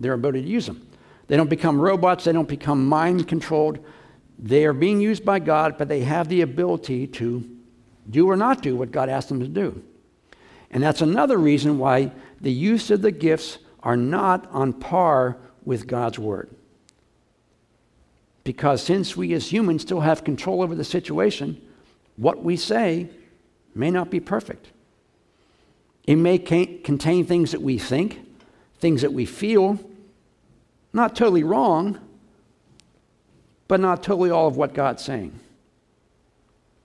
their 0.00 0.14
ability 0.14 0.42
to 0.42 0.48
use 0.48 0.66
them. 0.66 0.88
They 1.28 1.36
don't 1.36 1.48
become 1.48 1.80
robots, 1.80 2.24
they 2.24 2.32
don't 2.32 2.48
become 2.48 2.88
mind 2.88 3.28
controlled. 3.28 3.78
They 4.38 4.66
are 4.66 4.72
being 4.72 5.00
used 5.00 5.24
by 5.24 5.38
God, 5.38 5.78
but 5.78 5.88
they 5.88 6.00
have 6.00 6.28
the 6.28 6.42
ability 6.42 7.06
to 7.08 7.48
do 8.08 8.28
or 8.28 8.36
not 8.36 8.62
do 8.62 8.76
what 8.76 8.92
God 8.92 9.08
asked 9.08 9.28
them 9.28 9.40
to 9.40 9.48
do. 9.48 9.82
And 10.70 10.82
that's 10.82 11.00
another 11.00 11.38
reason 11.38 11.78
why 11.78 12.12
the 12.40 12.52
use 12.52 12.90
of 12.90 13.02
the 13.02 13.12
gifts 13.12 13.58
are 13.82 13.96
not 13.96 14.48
on 14.50 14.72
par 14.72 15.38
with 15.64 15.86
God's 15.86 16.18
word. 16.18 16.50
Because 18.44 18.82
since 18.82 19.16
we 19.16 19.32
as 19.32 19.52
humans 19.52 19.82
still 19.82 20.00
have 20.00 20.22
control 20.22 20.62
over 20.62 20.74
the 20.74 20.84
situation, 20.84 21.60
what 22.16 22.44
we 22.44 22.56
say 22.56 23.08
may 23.74 23.90
not 23.90 24.10
be 24.10 24.20
perfect. 24.20 24.68
It 26.06 26.16
may 26.16 26.38
contain 26.38 27.26
things 27.26 27.50
that 27.52 27.62
we 27.62 27.78
think, 27.78 28.20
things 28.78 29.02
that 29.02 29.12
we 29.12 29.26
feel, 29.26 29.78
not 30.92 31.16
totally 31.16 31.42
wrong, 31.42 31.98
but 33.68 33.80
not 33.80 34.02
totally 34.02 34.30
all 34.30 34.46
of 34.46 34.56
what 34.56 34.74
God's 34.74 35.04
saying. 35.04 35.38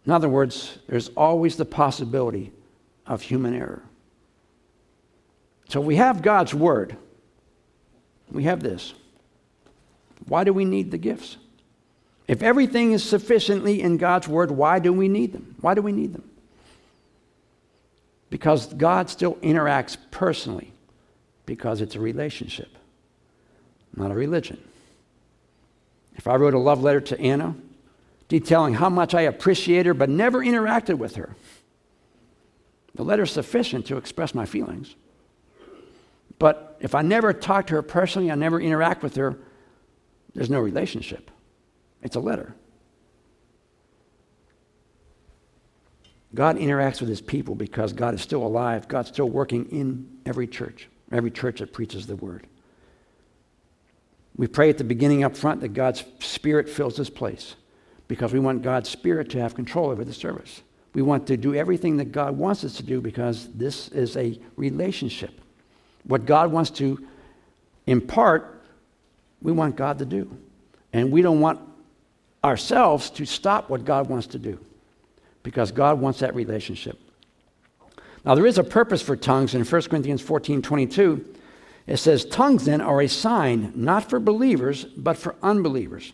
In 0.05 0.11
other 0.11 0.29
words, 0.29 0.79
there's 0.87 1.09
always 1.09 1.55
the 1.57 1.65
possibility 1.65 2.51
of 3.05 3.21
human 3.21 3.53
error. 3.53 3.83
So 5.69 5.79
we 5.79 5.95
have 5.97 6.21
God's 6.21 6.53
word. 6.53 6.97
We 8.31 8.43
have 8.43 8.61
this. 8.61 8.93
Why 10.27 10.43
do 10.43 10.53
we 10.53 10.65
need 10.65 10.91
the 10.91 10.97
gifts? 10.97 11.37
If 12.27 12.41
everything 12.41 12.93
is 12.93 13.03
sufficiently 13.03 13.81
in 13.81 13.97
God's 13.97 14.27
word, 14.27 14.51
why 14.51 14.79
do 14.79 14.93
we 14.93 15.07
need 15.07 15.33
them? 15.33 15.55
Why 15.61 15.73
do 15.73 15.81
we 15.81 15.91
need 15.91 16.13
them? 16.13 16.29
Because 18.29 18.73
God 18.73 19.09
still 19.09 19.35
interacts 19.35 19.97
personally, 20.11 20.71
because 21.45 21.81
it's 21.81 21.95
a 21.95 21.99
relationship, 21.99 22.69
not 23.95 24.11
a 24.11 24.13
religion. 24.13 24.61
If 26.15 26.27
I 26.27 26.35
wrote 26.35 26.53
a 26.53 26.59
love 26.59 26.81
letter 26.81 27.01
to 27.01 27.19
Anna 27.19 27.55
detailing 28.27 28.75
how 28.75 28.89
much 28.89 29.13
I 29.13 29.21
appreciate 29.21 29.85
her 29.85 29.93
but 29.93 30.09
never 30.09 30.39
interacted 30.39 30.97
with 30.97 31.15
her, 31.15 31.35
the 32.95 33.03
letter's 33.03 33.31
sufficient 33.31 33.85
to 33.87 33.97
express 33.97 34.35
my 34.35 34.45
feelings. 34.45 34.95
But 36.39 36.77
if 36.79 36.95
I 36.95 37.01
never 37.01 37.33
talk 37.33 37.67
to 37.67 37.75
her 37.75 37.81
personally, 37.81 38.31
I 38.31 38.35
never 38.35 38.59
interact 38.59 39.03
with 39.03 39.15
her, 39.15 39.37
there's 40.33 40.49
no 40.49 40.59
relationship. 40.59 41.29
It's 42.01 42.15
a 42.15 42.19
letter. 42.19 42.55
God 46.33 46.57
interacts 46.57 47.01
with 47.01 47.09
his 47.09 47.21
people 47.21 47.55
because 47.55 47.93
God 47.93 48.13
is 48.13 48.21
still 48.21 48.45
alive. 48.45 48.87
God's 48.87 49.09
still 49.09 49.29
working 49.29 49.65
in 49.65 50.07
every 50.25 50.47
church, 50.47 50.87
every 51.11 51.31
church 51.31 51.59
that 51.59 51.73
preaches 51.73 52.07
the 52.07 52.15
word. 52.15 52.47
We 54.35 54.47
pray 54.47 54.69
at 54.69 54.77
the 54.77 54.83
beginning 54.83 55.23
up 55.23 55.35
front 55.35 55.61
that 55.61 55.69
God's 55.69 56.03
Spirit 56.19 56.69
fills 56.69 56.95
this 56.95 57.09
place 57.09 57.55
because 58.07 58.33
we 58.33 58.39
want 58.39 58.61
God's 58.61 58.89
Spirit 58.89 59.29
to 59.31 59.39
have 59.39 59.55
control 59.55 59.89
over 59.89 60.03
the 60.03 60.13
service. 60.13 60.61
We 60.93 61.01
want 61.01 61.27
to 61.27 61.37
do 61.37 61.55
everything 61.55 61.97
that 61.97 62.11
God 62.11 62.37
wants 62.37 62.63
us 62.63 62.75
to 62.77 62.83
do 62.83 63.01
because 63.01 63.47
this 63.53 63.87
is 63.89 64.17
a 64.17 64.39
relationship. 64.55 65.39
What 66.03 66.25
God 66.25 66.51
wants 66.51 66.71
to 66.71 67.07
impart 67.87 68.61
we 69.41 69.51
want 69.51 69.75
God 69.75 69.99
to 69.99 70.05
do. 70.05 70.37
And 70.93 71.11
we 71.11 71.21
don't 71.21 71.39
want 71.39 71.59
ourselves 72.43 73.09
to 73.11 73.25
stop 73.25 73.69
what 73.69 73.85
God 73.85 74.09
wants 74.09 74.27
to 74.27 74.39
do 74.39 74.59
because 75.43 75.71
God 75.71 75.99
wants 75.99 76.19
that 76.19 76.35
relationship. 76.35 76.99
Now, 78.23 78.35
there 78.35 78.45
is 78.45 78.57
a 78.57 78.63
purpose 78.63 79.01
for 79.01 79.15
tongues 79.15 79.55
in 79.55 79.63
1 79.63 79.81
Corinthians 79.83 80.21
14 80.21 80.61
22. 80.61 81.33
It 81.91 81.97
says, 81.97 82.23
Tongues 82.23 82.63
then 82.63 82.79
are 82.79 83.01
a 83.01 83.09
sign, 83.09 83.73
not 83.75 84.09
for 84.09 84.17
believers, 84.17 84.85
but 84.85 85.17
for 85.17 85.35
unbelievers. 85.43 86.13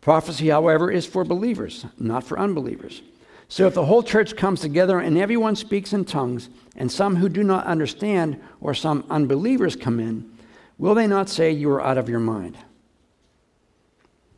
Prophecy, 0.00 0.48
however, 0.48 0.90
is 0.90 1.06
for 1.06 1.22
believers, 1.22 1.86
not 1.96 2.24
for 2.24 2.36
unbelievers. 2.36 3.02
So 3.46 3.68
if 3.68 3.74
the 3.74 3.84
whole 3.84 4.02
church 4.02 4.36
comes 4.36 4.60
together 4.60 4.98
and 4.98 5.16
everyone 5.16 5.54
speaks 5.54 5.92
in 5.92 6.06
tongues, 6.06 6.50
and 6.74 6.90
some 6.90 7.14
who 7.14 7.28
do 7.28 7.44
not 7.44 7.66
understand 7.66 8.42
or 8.60 8.74
some 8.74 9.04
unbelievers 9.08 9.76
come 9.76 10.00
in, 10.00 10.28
will 10.76 10.96
they 10.96 11.06
not 11.06 11.28
say 11.28 11.52
you 11.52 11.70
are 11.70 11.84
out 11.84 11.98
of 11.98 12.08
your 12.08 12.18
mind? 12.18 12.58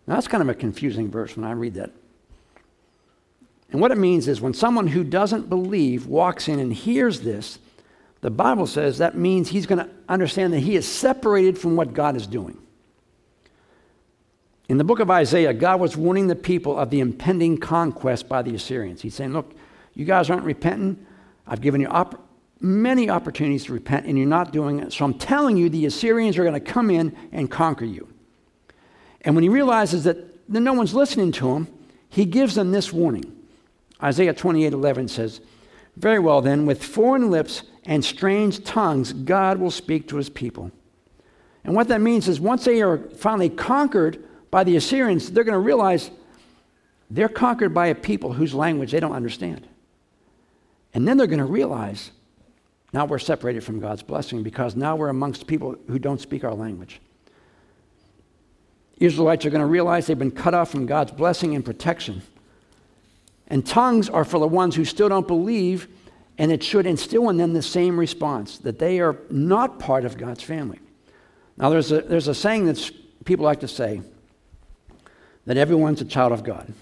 Now, 0.07 0.17
that's 0.17 0.29
kind 0.29 0.43
of 0.43 0.51
a 0.51 0.55
confusing 0.55 1.11
verse 1.11 1.35
when 1.35 1.47
I 1.47 1.53
read 1.53 1.73
that. 1.75 1.93
And 3.73 3.81
what 3.81 3.91
it 3.91 3.97
means 3.97 4.29
is 4.29 4.43
when 4.43 4.53
someone 4.53 4.89
who 4.89 5.03
doesn't 5.03 5.49
believe 5.49 6.07
walks 6.07 6.47
in 6.47 6.61
and 6.61 6.75
hears 6.75 7.23
this, 7.23 7.59
the 8.21 8.31
Bible 8.31 8.67
says 8.67 8.99
that 8.99 9.17
means 9.17 9.49
he's 9.49 9.67
going 9.67 9.85
to 9.85 9.91
understand 10.09 10.53
that 10.53 10.61
he 10.61 10.77
is 10.77 10.87
separated 10.87 11.59
from 11.59 11.77
what 11.77 11.95
God 11.95 12.17
is 12.17 12.27
doing. 12.27 12.59
In 14.69 14.77
the 14.77 14.85
book 14.85 14.99
of 15.01 15.11
Isaiah, 15.11 15.55
God 15.55 15.81
was 15.81 15.97
warning 15.97 16.27
the 16.27 16.37
people 16.37 16.77
of 16.79 16.91
the 16.91 17.01
impending 17.01 17.59
conquest 17.59 18.29
by 18.29 18.43
the 18.43 18.55
Assyrians. 18.55 19.01
He's 19.01 19.15
saying, 19.15 19.33
Look, 19.33 19.55
you 19.95 20.05
guys 20.05 20.29
aren't 20.29 20.45
repenting. 20.45 21.07
I've 21.47 21.61
given 21.61 21.81
you 21.81 21.87
op- 21.89 22.29
many 22.61 23.09
opportunities 23.09 23.65
to 23.65 23.73
repent, 23.73 24.07
and 24.07 24.19
you're 24.19 24.27
not 24.27 24.53
doing 24.53 24.81
it. 24.81 24.93
So 24.93 25.05
I'm 25.05 25.15
telling 25.15 25.57
you, 25.57 25.71
the 25.71 25.87
Assyrians 25.87 26.37
are 26.37 26.43
going 26.43 26.55
to 26.55 26.61
come 26.61 26.91
in 26.91 27.17
and 27.33 27.51
conquer 27.51 27.87
you. 27.87 28.09
And 29.23 29.35
when 29.35 29.43
he 29.43 29.49
realizes 29.49 30.05
that 30.05 30.49
no 30.49 30.73
one's 30.73 30.95
listening 30.95 31.33
to 31.33 31.55
him, 31.55 31.69
he 32.09 32.25
gives 32.25 32.55
them 32.55 32.71
this 32.71 32.93
warning. 32.93 33.35
Isaiah 34.03 34.35
28 34.35 34.73
11 34.73 35.09
says, 35.09 35.41
Very 35.97 36.19
well, 36.19 36.43
then, 36.43 36.67
with 36.67 36.85
foreign 36.85 37.31
lips 37.31 37.63
and 37.89 38.05
strange 38.05 38.63
tongues, 38.65 39.15
God 39.15 39.59
will 39.59 39.71
speak 39.71 40.09
to 40.09 40.17
his 40.19 40.29
people. 40.29 40.71
And 41.65 41.75
what 41.75 41.89
that 41.89 42.03
means 42.03 42.29
is 42.29 42.39
once 42.39 42.65
they 42.65 42.83
are 42.83 42.99
finally 42.99 43.49
conquered 43.49 44.23
by 44.51 44.63
the 44.63 44.77
Assyrians, 44.77 45.33
they're 45.33 45.43
going 45.43 45.55
to 45.55 45.59
realize 45.59 46.11
they're 47.11 47.31
conquered 47.31 47.73
by 47.73 47.87
a 47.87 47.95
people 47.95 48.35
whose 48.35 48.53
language 48.53 48.93
they 48.93 49.01
don't 49.01 49.15
understand. 49.15 49.67
And 50.93 51.09
then 51.09 51.17
they're 51.17 51.27
going 51.27 51.39
to 51.39 51.47
realize 51.47 52.11
now 52.93 53.07
we're 53.07 53.19
separated 53.19 53.65
from 53.65 53.81
God's 53.81 54.03
blessing 54.03 54.43
because 54.43 54.77
now 54.77 54.95
we're 54.95 55.09
amongst 55.09 55.47
people 55.47 55.77
who 55.89 55.99
don't 55.99 56.21
speak 56.21 56.45
our 56.45 56.55
language. 56.55 57.01
Israelites 58.99 59.47
are 59.47 59.51
going 59.51 59.61
to 59.61 59.67
realize 59.67 60.07
they've 60.07 60.19
been 60.19 60.31
cut 60.31 60.53
off 60.53 60.71
from 60.71 60.85
God's 60.85 61.13
blessing 61.13 61.55
and 61.55 61.65
protection. 61.65 62.21
And 63.47 63.67
tongues 63.67 64.11
are 64.11 64.25
for 64.25 64.39
the 64.39 64.49
ones 64.49 64.75
who 64.75 64.85
still 64.85 65.09
don't 65.09 65.27
believe, 65.27 65.89
and 66.39 66.53
it 66.53 66.63
should 66.63 66.87
instill 66.87 67.29
in 67.29 67.37
them 67.37 67.53
the 67.53 67.63
same 67.63 67.99
response 67.99 68.59
that 68.59 68.79
they 68.79 69.01
are 69.01 69.17
not 69.29 69.81
part 69.81 70.05
of 70.05 70.17
God's 70.17 70.43
family. 70.43 70.79
Now, 71.57 71.69
there's 71.69 71.91
a, 71.91 72.01
there's 72.03 72.29
a 72.29 72.35
saying 72.35 72.67
that 72.67 72.91
people 73.25 73.45
like 73.45 73.61
to 73.61 73.69
say 73.69 74.01
that 75.47 75.57
everyone's 75.57 76.01
a 76.01 76.05
child 76.05 76.33
of 76.33 76.45
God. 76.45 76.73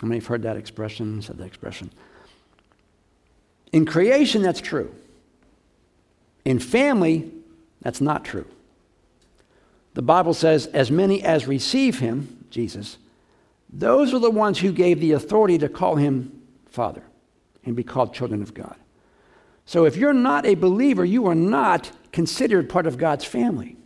How 0.00 0.06
many 0.06 0.18
have 0.20 0.26
heard 0.26 0.42
that 0.42 0.56
expression, 0.56 1.20
said 1.20 1.36
that 1.38 1.46
expression? 1.46 1.90
In 3.72 3.84
creation, 3.84 4.40
that's 4.40 4.60
true. 4.60 4.94
In 6.46 6.58
family, 6.58 7.30
that's 7.82 8.00
not 8.00 8.24
true. 8.24 8.46
The 9.94 10.02
Bible 10.02 10.34
says, 10.34 10.66
as 10.68 10.90
many 10.90 11.22
as 11.22 11.46
receive 11.46 11.98
him, 11.98 12.46
Jesus, 12.50 12.96
those 13.70 14.14
are 14.14 14.18
the 14.18 14.30
ones 14.30 14.58
who 14.58 14.72
gave 14.72 15.00
the 15.00 15.12
authority 15.12 15.58
to 15.58 15.68
call 15.68 15.96
him 15.96 16.42
Father 16.70 17.02
and 17.64 17.76
be 17.76 17.82
called 17.82 18.14
children 18.14 18.40
of 18.42 18.54
God. 18.54 18.76
So 19.66 19.84
if 19.84 19.96
you're 19.96 20.14
not 20.14 20.46
a 20.46 20.54
believer, 20.54 21.04
you 21.04 21.26
are 21.26 21.34
not 21.34 21.90
considered 22.12 22.68
part 22.68 22.86
of 22.86 22.96
God's 22.96 23.24
family. 23.24 23.76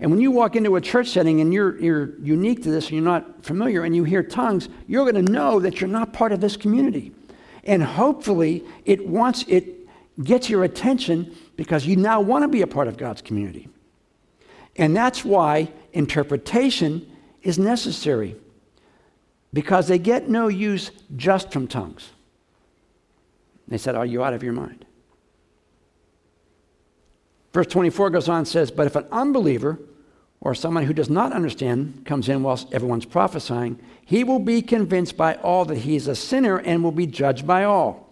And 0.00 0.10
when 0.10 0.20
you 0.20 0.30
walk 0.30 0.56
into 0.56 0.76
a 0.76 0.80
church 0.80 1.08
setting 1.08 1.42
and 1.42 1.52
you're, 1.52 1.78
you're 1.78 2.18
unique 2.20 2.62
to 2.62 2.70
this 2.70 2.86
and 2.86 2.94
you're 2.94 3.04
not 3.04 3.44
familiar 3.44 3.84
and 3.84 3.94
you 3.94 4.02
hear 4.04 4.22
tongues, 4.22 4.70
you're 4.88 5.10
going 5.10 5.24
to 5.24 5.30
know 5.30 5.60
that 5.60 5.80
you're 5.80 5.90
not 5.90 6.14
part 6.14 6.32
of 6.32 6.40
this 6.40 6.56
community. 6.56 7.12
And 7.64 7.82
hopefully 7.82 8.64
it 8.86 9.06
wants 9.06 9.44
it 9.46 9.86
gets 10.24 10.48
your 10.48 10.64
attention 10.64 11.36
because 11.56 11.86
you 11.86 11.96
now 11.96 12.22
want 12.22 12.42
to 12.42 12.48
be 12.48 12.62
a 12.62 12.66
part 12.66 12.88
of 12.88 12.96
God's 12.96 13.20
community. 13.20 13.68
And 14.76 14.96
that's 14.96 15.22
why 15.22 15.70
interpretation 15.92 17.06
is 17.42 17.58
necessary 17.58 18.36
because 19.52 19.88
they 19.88 19.98
get 19.98 20.30
no 20.30 20.48
use 20.48 20.90
just 21.16 21.52
from 21.52 21.66
tongues. 21.66 22.08
They 23.68 23.78
said, 23.78 23.94
Are 23.94 24.06
you 24.06 24.24
out 24.24 24.32
of 24.32 24.42
your 24.42 24.52
mind? 24.54 24.86
Verse 27.52 27.66
24 27.66 28.10
goes 28.10 28.28
on 28.28 28.38
and 28.38 28.48
says, 28.48 28.70
But 28.70 28.86
if 28.86 28.96
an 28.96 29.06
unbeliever 29.10 29.78
or 30.40 30.54
someone 30.54 30.84
who 30.84 30.92
does 30.92 31.10
not 31.10 31.32
understand 31.32 32.02
comes 32.04 32.28
in 32.28 32.42
whilst 32.42 32.72
everyone's 32.72 33.04
prophesying, 33.04 33.78
he 34.04 34.24
will 34.24 34.38
be 34.38 34.62
convinced 34.62 35.16
by 35.16 35.34
all 35.36 35.64
that 35.66 35.78
he 35.78 35.96
is 35.96 36.08
a 36.08 36.14
sinner 36.14 36.58
and 36.58 36.82
will 36.82 36.92
be 36.92 37.06
judged 37.06 37.46
by 37.46 37.64
all. 37.64 38.08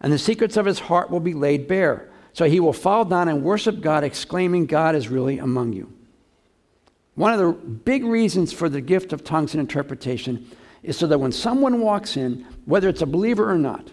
And 0.00 0.12
the 0.12 0.18
secrets 0.18 0.56
of 0.56 0.66
his 0.66 0.78
heart 0.78 1.10
will 1.10 1.20
be 1.20 1.34
laid 1.34 1.68
bare. 1.68 2.08
So 2.32 2.48
he 2.48 2.60
will 2.60 2.72
fall 2.72 3.04
down 3.04 3.28
and 3.28 3.42
worship 3.42 3.80
God, 3.80 4.04
exclaiming, 4.04 4.66
God 4.66 4.94
is 4.94 5.08
really 5.08 5.38
among 5.38 5.72
you. 5.72 5.92
One 7.14 7.32
of 7.32 7.40
the 7.40 7.52
big 7.52 8.04
reasons 8.04 8.52
for 8.52 8.68
the 8.68 8.80
gift 8.80 9.12
of 9.12 9.24
tongues 9.24 9.54
and 9.54 9.60
interpretation 9.60 10.48
is 10.84 10.96
so 10.96 11.08
that 11.08 11.18
when 11.18 11.32
someone 11.32 11.80
walks 11.80 12.16
in, 12.16 12.46
whether 12.64 12.88
it's 12.88 13.02
a 13.02 13.06
believer 13.06 13.50
or 13.50 13.58
not, 13.58 13.90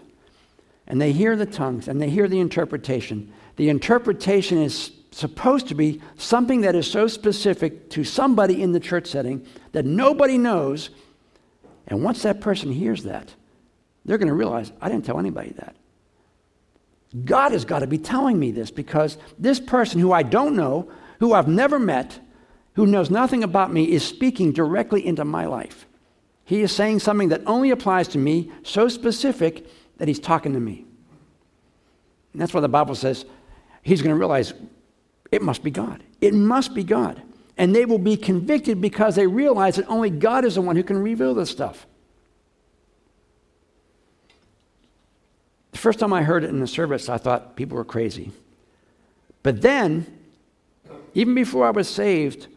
and 0.86 1.00
they 1.00 1.12
hear 1.12 1.34
the 1.34 1.46
tongues 1.46 1.88
and 1.88 2.00
they 2.00 2.08
hear 2.08 2.28
the 2.28 2.38
interpretation, 2.38 3.32
the 3.56 3.68
interpretation 3.68 4.58
is 4.62 4.92
supposed 5.10 5.68
to 5.68 5.74
be 5.74 6.00
something 6.16 6.60
that 6.60 6.74
is 6.74 6.90
so 6.90 7.08
specific 7.08 7.88
to 7.90 8.04
somebody 8.04 8.62
in 8.62 8.72
the 8.72 8.80
church 8.80 9.06
setting 9.06 9.46
that 9.72 9.86
nobody 9.86 10.36
knows. 10.36 10.90
And 11.86 12.02
once 12.02 12.22
that 12.22 12.40
person 12.40 12.70
hears 12.70 13.04
that, 13.04 13.34
they're 14.04 14.18
going 14.18 14.28
to 14.28 14.34
realize, 14.34 14.72
I 14.80 14.88
didn't 14.88 15.06
tell 15.06 15.18
anybody 15.18 15.50
that. 15.52 15.74
God 17.24 17.52
has 17.52 17.64
got 17.64 17.78
to 17.78 17.86
be 17.86 17.98
telling 17.98 18.38
me 18.38 18.50
this 18.50 18.70
because 18.70 19.16
this 19.38 19.58
person 19.58 20.00
who 20.00 20.12
I 20.12 20.22
don't 20.22 20.54
know, 20.54 20.90
who 21.18 21.32
I've 21.32 21.48
never 21.48 21.78
met, 21.78 22.20
who 22.74 22.86
knows 22.86 23.10
nothing 23.10 23.42
about 23.42 23.72
me, 23.72 23.90
is 23.90 24.04
speaking 24.04 24.52
directly 24.52 25.06
into 25.06 25.24
my 25.24 25.46
life. 25.46 25.86
He 26.44 26.60
is 26.60 26.72
saying 26.72 27.00
something 27.00 27.30
that 27.30 27.42
only 27.46 27.70
applies 27.70 28.06
to 28.08 28.18
me, 28.18 28.52
so 28.62 28.88
specific 28.88 29.66
that 29.96 30.08
he's 30.08 30.20
talking 30.20 30.52
to 30.52 30.60
me. 30.60 30.84
And 32.32 32.42
that's 32.42 32.52
why 32.52 32.60
the 32.60 32.68
Bible 32.68 32.94
says 32.94 33.24
he's 33.86 34.02
going 34.02 34.14
to 34.14 34.18
realize 34.18 34.52
it 35.30 35.42
must 35.42 35.62
be 35.62 35.70
God. 35.70 36.02
It 36.20 36.34
must 36.34 36.74
be 36.74 36.82
God. 36.82 37.22
And 37.56 37.74
they 37.74 37.84
will 37.84 37.98
be 37.98 38.16
convicted 38.16 38.80
because 38.80 39.14
they 39.14 39.28
realize 39.28 39.76
that 39.76 39.86
only 39.86 40.10
God 40.10 40.44
is 40.44 40.56
the 40.56 40.60
one 40.60 40.74
who 40.74 40.82
can 40.82 41.00
reveal 41.00 41.34
this 41.34 41.50
stuff. 41.50 41.86
The 45.70 45.78
first 45.78 46.00
time 46.00 46.12
I 46.12 46.22
heard 46.22 46.42
it 46.42 46.50
in 46.50 46.58
the 46.58 46.66
service, 46.66 47.08
I 47.08 47.16
thought 47.16 47.54
people 47.54 47.76
were 47.76 47.84
crazy. 47.84 48.32
But 49.44 49.62
then, 49.62 50.06
even 51.14 51.36
before 51.36 51.64
I 51.64 51.70
was 51.70 51.88
saved, 51.88 52.48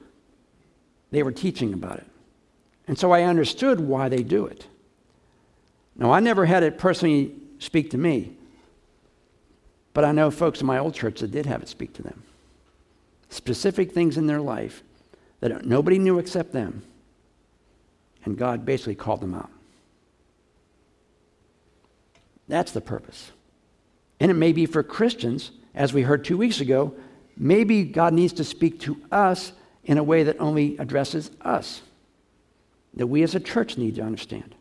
they 1.12 1.22
were 1.22 1.32
teaching 1.32 1.74
about 1.74 2.00
it. 2.00 2.08
And 2.88 2.98
so 2.98 3.12
I 3.12 3.22
understood 3.22 3.80
why 3.80 4.10
they 4.10 4.24
do 4.24 4.48
it. 4.48 4.66
Now, 5.96 6.12
I 6.12 6.22
never 6.22 6.46
had 6.46 6.64
it 6.64 6.80
personally 6.80 7.36
speak 7.60 7.92
to 7.92 8.00
me, 8.00 8.39
but 9.94 10.06
I 10.06 10.12
know 10.12 10.32
folks 10.32 10.62
in 10.62 10.68
my 10.68 10.78
old 10.78 10.94
church 10.94 11.20
that 11.20 11.32
did 11.32 11.46
have 11.46 11.62
it 11.62 11.68
speak 11.68 11.94
to 11.94 12.04
them. 12.04 12.24
Specific 13.30 13.92
things 13.92 14.18
in 14.18 14.28
their 14.28 14.42
life 14.42 14.84
that 15.40 15.66
nobody 15.66 16.00
knew 16.00 16.20
except 16.20 16.52
them. 16.52 16.84
And 18.26 18.38
God 18.38 18.66
basically 18.66 18.96
called 18.96 19.22
them 19.22 19.34
out. 19.34 19.50
That's 22.48 22.72
the 22.72 22.82
purpose. 22.82 23.32
And 24.20 24.30
it 24.30 24.36
may 24.36 24.52
be 24.52 24.66
for 24.66 24.84
Christians, 24.84 25.52
as 25.74 25.94
we 25.94 26.02
heard 26.02 26.26
two 26.26 26.38
weeks 26.38 26.60
ago, 26.60 26.94
maybe 27.38 27.84
God 27.84 28.14
needs 28.14 28.34
to 28.34 28.44
speak 28.44 28.80
to 28.82 29.02
us 29.12 29.54
in 29.86 29.98
a 29.98 30.04
way 30.04 30.24
that 30.24 30.40
only 30.40 30.78
addresses 30.78 31.32
us, 31.42 31.82
that 32.96 33.08
we 33.08 33.24
as 33.24 33.36
a 33.36 33.40
church 33.40 33.78
need 33.78 33.96
to 33.96 34.02
understand. 34.02 34.56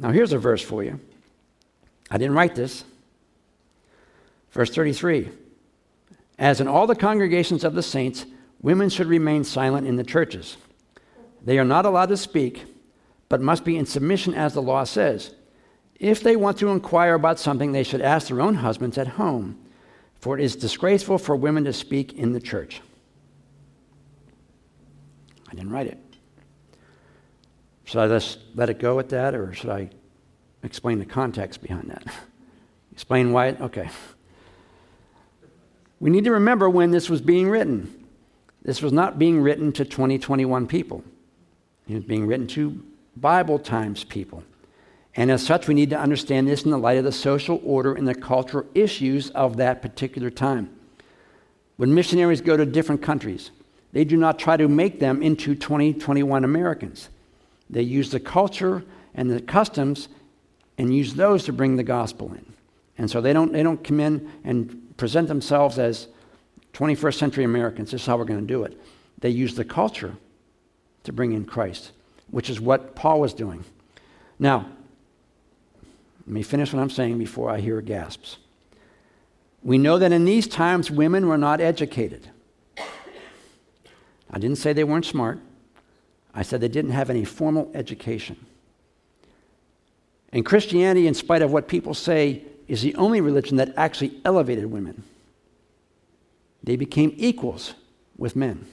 Now, 0.00 0.10
here's 0.10 0.32
a 0.32 0.38
verse 0.38 0.62
for 0.62 0.82
you. 0.82 0.98
I 2.10 2.18
didn't 2.18 2.34
write 2.34 2.54
this. 2.54 2.84
Verse 4.50 4.70
33 4.70 5.28
As 6.38 6.60
in 6.60 6.66
all 6.66 6.86
the 6.86 6.96
congregations 6.96 7.62
of 7.62 7.74
the 7.74 7.82
saints, 7.82 8.24
women 8.60 8.88
should 8.88 9.06
remain 9.06 9.44
silent 9.44 9.86
in 9.86 9.96
the 9.96 10.04
churches. 10.04 10.56
They 11.44 11.58
are 11.58 11.64
not 11.64 11.86
allowed 11.86 12.08
to 12.08 12.16
speak, 12.16 12.64
but 13.28 13.40
must 13.40 13.64
be 13.64 13.76
in 13.76 13.86
submission 13.86 14.34
as 14.34 14.54
the 14.54 14.62
law 14.62 14.84
says. 14.84 15.34
If 15.96 16.22
they 16.22 16.34
want 16.34 16.58
to 16.58 16.70
inquire 16.70 17.14
about 17.14 17.38
something, 17.38 17.72
they 17.72 17.82
should 17.82 18.00
ask 18.00 18.28
their 18.28 18.40
own 18.40 18.56
husbands 18.56 18.96
at 18.98 19.06
home 19.06 19.58
For 20.18 20.38
it 20.38 20.44
is 20.44 20.56
disgraceful 20.56 21.18
for 21.18 21.36
women 21.36 21.64
to 21.64 21.72
speak 21.72 22.14
in 22.14 22.32
the 22.32 22.40
church. 22.40 22.80
I 25.48 25.54
didn't 25.54 25.70
write 25.70 25.86
it. 25.86 25.98
Should 27.90 27.98
I 27.98 28.06
just 28.06 28.38
let 28.54 28.70
it 28.70 28.78
go 28.78 29.00
at 29.00 29.08
that, 29.08 29.34
or 29.34 29.52
should 29.52 29.70
I 29.70 29.90
explain 30.62 31.00
the 31.00 31.04
context 31.04 31.60
behind 31.60 31.90
that? 31.90 32.04
explain 32.92 33.32
why 33.32 33.48
it, 33.48 33.60
okay. 33.60 33.90
We 35.98 36.10
need 36.10 36.22
to 36.22 36.30
remember 36.30 36.70
when 36.70 36.92
this 36.92 37.10
was 37.10 37.20
being 37.20 37.48
written. 37.48 38.06
This 38.62 38.80
was 38.80 38.92
not 38.92 39.18
being 39.18 39.40
written 39.40 39.72
to 39.72 39.84
2021 39.84 40.68
people. 40.68 41.02
It 41.88 41.94
was 41.94 42.04
being 42.04 42.28
written 42.28 42.46
to 42.48 42.80
Bible 43.16 43.58
times 43.58 44.04
people. 44.04 44.44
And 45.16 45.28
as 45.28 45.44
such, 45.44 45.66
we 45.66 45.74
need 45.74 45.90
to 45.90 45.98
understand 45.98 46.46
this 46.46 46.62
in 46.62 46.70
the 46.70 46.78
light 46.78 46.98
of 46.98 47.02
the 47.02 47.10
social 47.10 47.60
order 47.64 47.92
and 47.92 48.06
the 48.06 48.14
cultural 48.14 48.68
issues 48.72 49.30
of 49.30 49.56
that 49.56 49.82
particular 49.82 50.30
time. 50.30 50.70
When 51.76 51.92
missionaries 51.92 52.40
go 52.40 52.56
to 52.56 52.64
different 52.64 53.02
countries, 53.02 53.50
they 53.90 54.04
do 54.04 54.16
not 54.16 54.38
try 54.38 54.56
to 54.56 54.68
make 54.68 55.00
them 55.00 55.24
into 55.24 55.56
2021 55.56 56.44
Americans. 56.44 57.08
They 57.70 57.82
use 57.82 58.10
the 58.10 58.20
culture 58.20 58.84
and 59.14 59.30
the 59.30 59.40
customs 59.40 60.08
and 60.76 60.94
use 60.94 61.14
those 61.14 61.44
to 61.44 61.52
bring 61.52 61.76
the 61.76 61.82
gospel 61.82 62.32
in. 62.32 62.44
And 62.98 63.10
so 63.10 63.20
they 63.20 63.32
don't, 63.32 63.52
they 63.52 63.62
don't 63.62 63.82
come 63.82 64.00
in 64.00 64.30
and 64.44 64.96
present 64.96 65.28
themselves 65.28 65.78
as 65.78 66.08
21st 66.74 67.14
century 67.14 67.44
Americans. 67.44 67.92
This 67.92 68.02
is 68.02 68.06
how 68.06 68.16
we're 68.16 68.24
going 68.24 68.40
to 68.40 68.46
do 68.46 68.64
it. 68.64 68.78
They 69.20 69.30
use 69.30 69.54
the 69.54 69.64
culture 69.64 70.16
to 71.04 71.12
bring 71.12 71.32
in 71.32 71.44
Christ, 71.44 71.92
which 72.30 72.50
is 72.50 72.60
what 72.60 72.94
Paul 72.94 73.20
was 73.20 73.32
doing. 73.32 73.64
Now, 74.38 74.66
let 76.26 76.34
me 76.34 76.42
finish 76.42 76.72
what 76.72 76.80
I'm 76.80 76.90
saying 76.90 77.18
before 77.18 77.50
I 77.50 77.60
hear 77.60 77.80
gasps. 77.80 78.38
We 79.62 79.78
know 79.78 79.98
that 79.98 80.12
in 80.12 80.24
these 80.24 80.46
times, 80.46 80.90
women 80.90 81.26
were 81.26 81.38
not 81.38 81.60
educated. 81.60 82.28
I 84.30 84.38
didn't 84.38 84.56
say 84.56 84.72
they 84.72 84.84
weren't 84.84 85.04
smart. 85.04 85.40
I 86.34 86.42
said 86.42 86.60
they 86.60 86.68
didn't 86.68 86.92
have 86.92 87.10
any 87.10 87.24
formal 87.24 87.70
education. 87.74 88.36
And 90.32 90.46
Christianity, 90.46 91.06
in 91.06 91.14
spite 91.14 91.42
of 91.42 91.52
what 91.52 91.68
people 91.68 91.94
say, 91.94 92.42
is 92.68 92.82
the 92.82 92.94
only 92.94 93.20
religion 93.20 93.56
that 93.56 93.74
actually 93.76 94.20
elevated 94.24 94.66
women. 94.66 95.02
They 96.62 96.76
became 96.76 97.12
equals 97.16 97.74
with 98.16 98.36
men. 98.36 98.66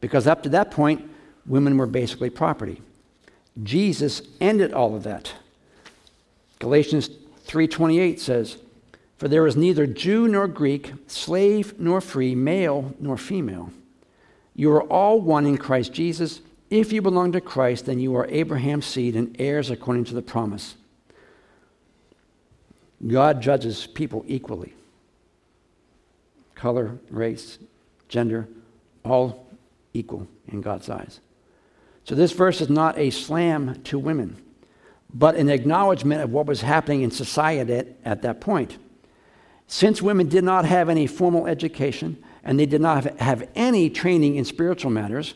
Because 0.00 0.26
up 0.26 0.42
to 0.44 0.48
that 0.50 0.70
point, 0.70 1.08
women 1.46 1.76
were 1.76 1.86
basically 1.86 2.30
property. 2.30 2.80
Jesus 3.62 4.22
ended 4.40 4.72
all 4.72 4.94
of 4.94 5.02
that. 5.02 5.34
Galatians 6.58 7.10
3:28 7.44 8.18
says, 8.18 8.56
"For 9.16 9.28
there 9.28 9.46
is 9.46 9.56
neither 9.56 9.86
Jew 9.86 10.26
nor 10.26 10.48
Greek, 10.48 10.92
slave 11.06 11.74
nor 11.78 12.00
free, 12.00 12.34
male 12.34 12.94
nor 12.98 13.16
female. 13.16 13.72
You 14.54 14.70
are 14.70 14.82
all 14.84 15.20
one 15.20 15.44
in 15.44 15.58
Christ 15.58 15.92
Jesus. 15.92 16.40
If 16.72 16.92
you 16.92 17.02
belong 17.02 17.32
to 17.32 17.40
Christ, 17.40 17.86
then 17.86 17.98
you 17.98 18.14
are 18.16 18.26
Abraham's 18.28 18.86
seed 18.86 19.14
and 19.14 19.36
heirs 19.38 19.70
according 19.70 20.04
to 20.04 20.14
the 20.14 20.22
promise." 20.22 20.76
God 23.06 23.42
judges 23.42 23.86
people 23.86 24.24
equally. 24.26 24.72
Color, 26.54 26.98
race, 27.10 27.58
gender, 28.08 28.48
all 29.04 29.46
equal 29.92 30.28
in 30.46 30.60
God's 30.60 30.88
eyes. 30.88 31.20
So 32.04 32.14
this 32.14 32.32
verse 32.32 32.60
is 32.60 32.70
not 32.70 32.96
a 32.96 33.10
slam 33.10 33.82
to 33.84 33.98
women 33.98 34.42
but 35.14 35.36
an 35.36 35.50
acknowledgement 35.50 36.22
of 36.22 36.32
what 36.32 36.46
was 36.46 36.62
happening 36.62 37.02
in 37.02 37.10
society 37.10 37.72
at, 37.72 37.88
at 38.04 38.22
that 38.22 38.40
point. 38.40 38.78
Since 39.66 40.02
women 40.02 40.28
did 40.28 40.44
not 40.44 40.64
have 40.64 40.88
any 40.88 41.06
formal 41.06 41.46
education 41.46 42.22
and 42.44 42.58
they 42.58 42.66
did 42.66 42.80
not 42.80 43.04
have, 43.04 43.18
have 43.20 43.48
any 43.54 43.90
training 43.90 44.36
in 44.36 44.44
spiritual 44.44 44.90
matters, 44.90 45.34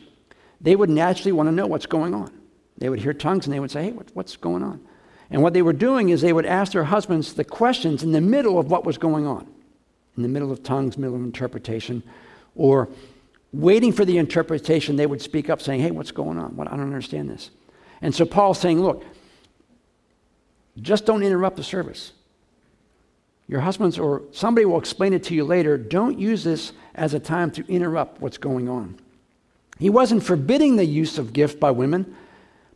they 0.61 0.75
would 0.75 0.89
naturally 0.89 1.31
want 1.31 1.47
to 1.47 1.51
know 1.51 1.67
what's 1.67 1.85
going 1.85 2.13
on. 2.13 2.31
They 2.77 2.89
would 2.89 2.99
hear 2.99 3.13
tongues 3.13 3.45
and 3.45 3.53
they 3.53 3.59
would 3.59 3.71
say, 3.71 3.85
Hey, 3.85 3.91
what, 3.91 4.09
what's 4.13 4.37
going 4.37 4.63
on? 4.63 4.85
And 5.29 5.41
what 5.41 5.53
they 5.53 5.61
were 5.61 5.73
doing 5.73 6.09
is 6.09 6.21
they 6.21 6.33
would 6.33 6.45
ask 6.45 6.71
their 6.71 6.85
husbands 6.85 7.33
the 7.33 7.43
questions 7.43 8.03
in 8.03 8.11
the 8.11 8.21
middle 8.21 8.59
of 8.59 8.71
what 8.71 8.85
was 8.85 8.97
going 8.97 9.25
on, 9.25 9.47
in 10.15 10.23
the 10.23 10.29
middle 10.29 10.51
of 10.51 10.63
tongues, 10.63 10.97
middle 10.97 11.15
of 11.15 11.21
interpretation, 11.21 12.01
or 12.55 12.87
waiting 13.51 13.91
for 13.91 14.05
the 14.05 14.17
interpretation, 14.17 14.95
they 14.95 15.05
would 15.05 15.21
speak 15.21 15.49
up 15.49 15.61
saying, 15.61 15.81
Hey, 15.81 15.91
what's 15.91 16.11
going 16.11 16.37
on? 16.37 16.55
What, 16.55 16.67
I 16.67 16.71
don't 16.71 16.81
understand 16.81 17.29
this. 17.29 17.51
And 18.01 18.13
so 18.13 18.25
Paul's 18.25 18.59
saying, 18.59 18.81
Look, 18.81 19.03
just 20.79 21.05
don't 21.05 21.23
interrupt 21.23 21.57
the 21.57 21.63
service. 21.63 22.13
Your 23.47 23.61
husbands 23.61 23.97
or 23.97 24.23
somebody 24.31 24.65
will 24.65 24.77
explain 24.77 25.13
it 25.13 25.23
to 25.23 25.33
you 25.33 25.45
later. 25.45 25.77
Don't 25.77 26.19
use 26.19 26.43
this 26.43 26.73
as 26.95 27.13
a 27.13 27.19
time 27.19 27.49
to 27.51 27.65
interrupt 27.71 28.21
what's 28.21 28.37
going 28.37 28.67
on. 28.67 28.99
He 29.79 29.89
wasn't 29.89 30.23
forbidding 30.23 30.75
the 30.75 30.85
use 30.85 31.17
of 31.17 31.33
gift 31.33 31.59
by 31.59 31.71
women 31.71 32.15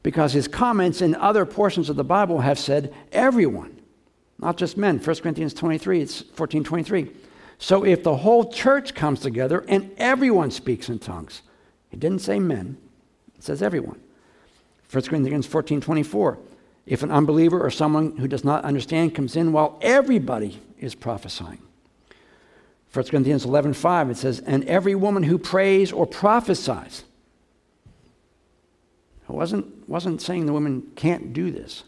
because 0.04 0.34
his 0.34 0.48
comments 0.48 1.02
in 1.02 1.16
other 1.16 1.46
portions 1.46 1.90
of 1.90 1.96
the 1.96 2.04
Bible 2.04 2.40
have 2.42 2.60
said 2.60 2.94
everyone, 3.12 3.80
not 4.40 4.58
just 4.58 4.78
men. 4.78 5.00
1 5.00 5.16
Corinthians 5.18 5.54
23, 5.54 6.02
it's 6.02 6.22
14 6.22 6.64
23. 6.64 7.12
So 7.58 7.86
if 7.86 8.04
the 8.04 8.18
whole 8.18 8.52
church 8.52 8.96
comes 8.96 9.20
together 9.20 9.64
and 9.68 9.92
everyone 9.98 10.52
speaks 10.52 10.90
in 10.90 11.00
tongues, 11.00 11.42
it 11.92 12.00
didn't 12.00 12.20
say 12.20 12.40
men, 12.40 12.78
it 13.36 13.44
says 13.44 13.62
everyone. 13.62 14.00
1 14.92 15.04
Corinthians 15.06 15.46
14 15.46 15.82
24. 15.82 16.40
If 16.86 17.04
an 17.04 17.12
unbeliever 17.12 17.62
or 17.62 17.70
someone 17.70 18.18
who 18.18 18.28
does 18.28 18.44
not 18.44 18.64
understand 18.64 19.16
comes 19.16 19.36
in 19.36 19.52
while 19.52 19.78
everybody 19.82 20.60
is 20.80 20.96
prophesying. 20.96 21.62
1 22.94 23.06
Corinthians 23.06 23.46
11 23.46 23.74
5, 23.74 24.10
it 24.10 24.18
says, 24.18 24.40
And 24.40 24.66
every 24.66 24.96
woman 24.96 25.24
who 25.24 25.38
prays 25.38 25.92
or 25.92 26.06
prophesies. 26.06 27.04
It 29.24 29.34
wasn't, 29.34 29.88
wasn't 29.88 30.22
saying 30.22 30.46
the 30.46 30.54
women 30.54 30.92
can't 30.96 31.32
do 31.32 31.52
this. 31.52 31.84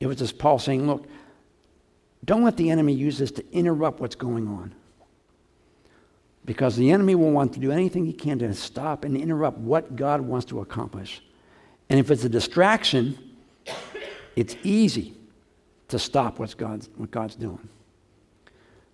It 0.00 0.06
was 0.06 0.16
just 0.16 0.38
Paul 0.38 0.58
saying, 0.58 0.86
Look, 0.86 1.06
don't 2.24 2.44
let 2.44 2.56
the 2.56 2.70
enemy 2.70 2.94
use 2.94 3.18
this 3.18 3.30
to 3.32 3.44
interrupt 3.52 4.00
what's 4.00 4.14
going 4.14 4.48
on. 4.48 4.74
Because 6.44 6.76
the 6.76 6.90
enemy 6.90 7.14
will 7.14 7.30
want 7.30 7.52
to 7.54 7.60
do 7.60 7.70
anything 7.70 8.04
he 8.04 8.12
can 8.12 8.38
to 8.38 8.52
stop 8.54 9.04
and 9.04 9.16
interrupt 9.16 9.58
what 9.58 9.96
God 9.96 10.22
wants 10.22 10.46
to 10.46 10.60
accomplish. 10.60 11.22
And 11.88 12.00
if 12.00 12.10
it's 12.10 12.24
a 12.24 12.28
distraction, 12.28 13.18
it's 14.34 14.56
easy 14.62 15.14
to 15.88 15.98
stop 15.98 16.38
what's 16.38 16.54
God's, 16.54 16.88
what 16.96 17.10
God's 17.10 17.34
doing. 17.34 17.68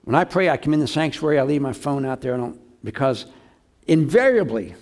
When 0.09 0.15
I 0.15 0.25
pray, 0.25 0.49
I 0.49 0.57
come 0.57 0.73
in 0.73 0.81
the 0.81 0.89
sanctuary, 0.89 1.39
I 1.39 1.43
leave 1.43 1.61
my 1.61 1.75
phone 1.75 2.07
out 2.07 2.23
there, 2.23 2.33
I 2.33 2.39
don't, 2.39 2.59
because 2.83 3.27
invariably, 3.87 4.75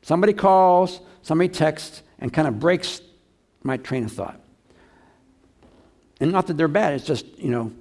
somebody 0.00 0.32
calls, 0.32 1.02
somebody 1.20 1.50
texts, 1.50 2.02
and 2.18 2.32
kind 2.32 2.48
of 2.48 2.58
breaks 2.58 3.02
my 3.62 3.76
train 3.76 4.04
of 4.04 4.12
thought. 4.12 4.40
And 6.18 6.32
not 6.32 6.46
that 6.46 6.56
they're 6.56 6.66
bad, 6.66 6.94
it's 6.94 7.04
just, 7.04 7.26
you 7.38 7.50
know, 7.50 7.72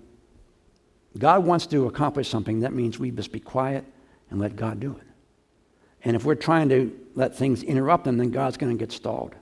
God 1.17 1.45
wants 1.45 1.67
to 1.67 1.85
accomplish 1.85 2.27
something. 2.27 2.59
That 2.59 2.73
means 2.73 2.99
we 2.99 3.09
must 3.09 3.31
be 3.31 3.39
quiet 3.39 3.85
and 4.29 4.41
let 4.41 4.57
God 4.57 4.81
do 4.81 4.97
it. 4.97 5.07
And 6.03 6.17
if 6.17 6.25
we're 6.25 6.35
trying 6.35 6.67
to 6.67 6.91
let 7.15 7.33
things 7.33 7.63
interrupt 7.63 8.03
them, 8.03 8.17
then 8.17 8.29
God's 8.29 8.57
going 8.57 8.77
to 8.77 8.77
get 8.77 8.91
stalled. 8.91 9.35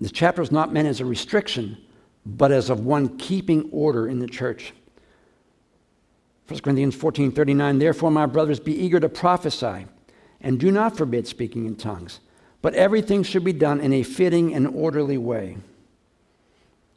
This 0.00 0.12
chapter 0.12 0.42
is 0.42 0.52
not 0.52 0.72
meant 0.72 0.88
as 0.88 1.00
a 1.00 1.04
restriction, 1.04 1.78
but 2.24 2.52
as 2.52 2.70
of 2.70 2.80
one 2.80 3.16
keeping 3.16 3.68
order 3.72 4.08
in 4.08 4.18
the 4.18 4.26
church. 4.26 4.72
1 6.48 6.60
Corinthians 6.60 6.94
14 6.94 7.32
39, 7.32 7.78
therefore, 7.78 8.10
my 8.10 8.26
brothers, 8.26 8.60
be 8.60 8.74
eager 8.74 9.00
to 9.00 9.08
prophesy, 9.08 9.86
and 10.40 10.60
do 10.60 10.70
not 10.70 10.96
forbid 10.96 11.26
speaking 11.26 11.66
in 11.66 11.76
tongues, 11.76 12.20
but 12.62 12.74
everything 12.74 13.22
should 13.22 13.44
be 13.44 13.52
done 13.52 13.80
in 13.80 13.92
a 13.92 14.02
fitting 14.02 14.54
and 14.54 14.66
orderly 14.68 15.18
way. 15.18 15.56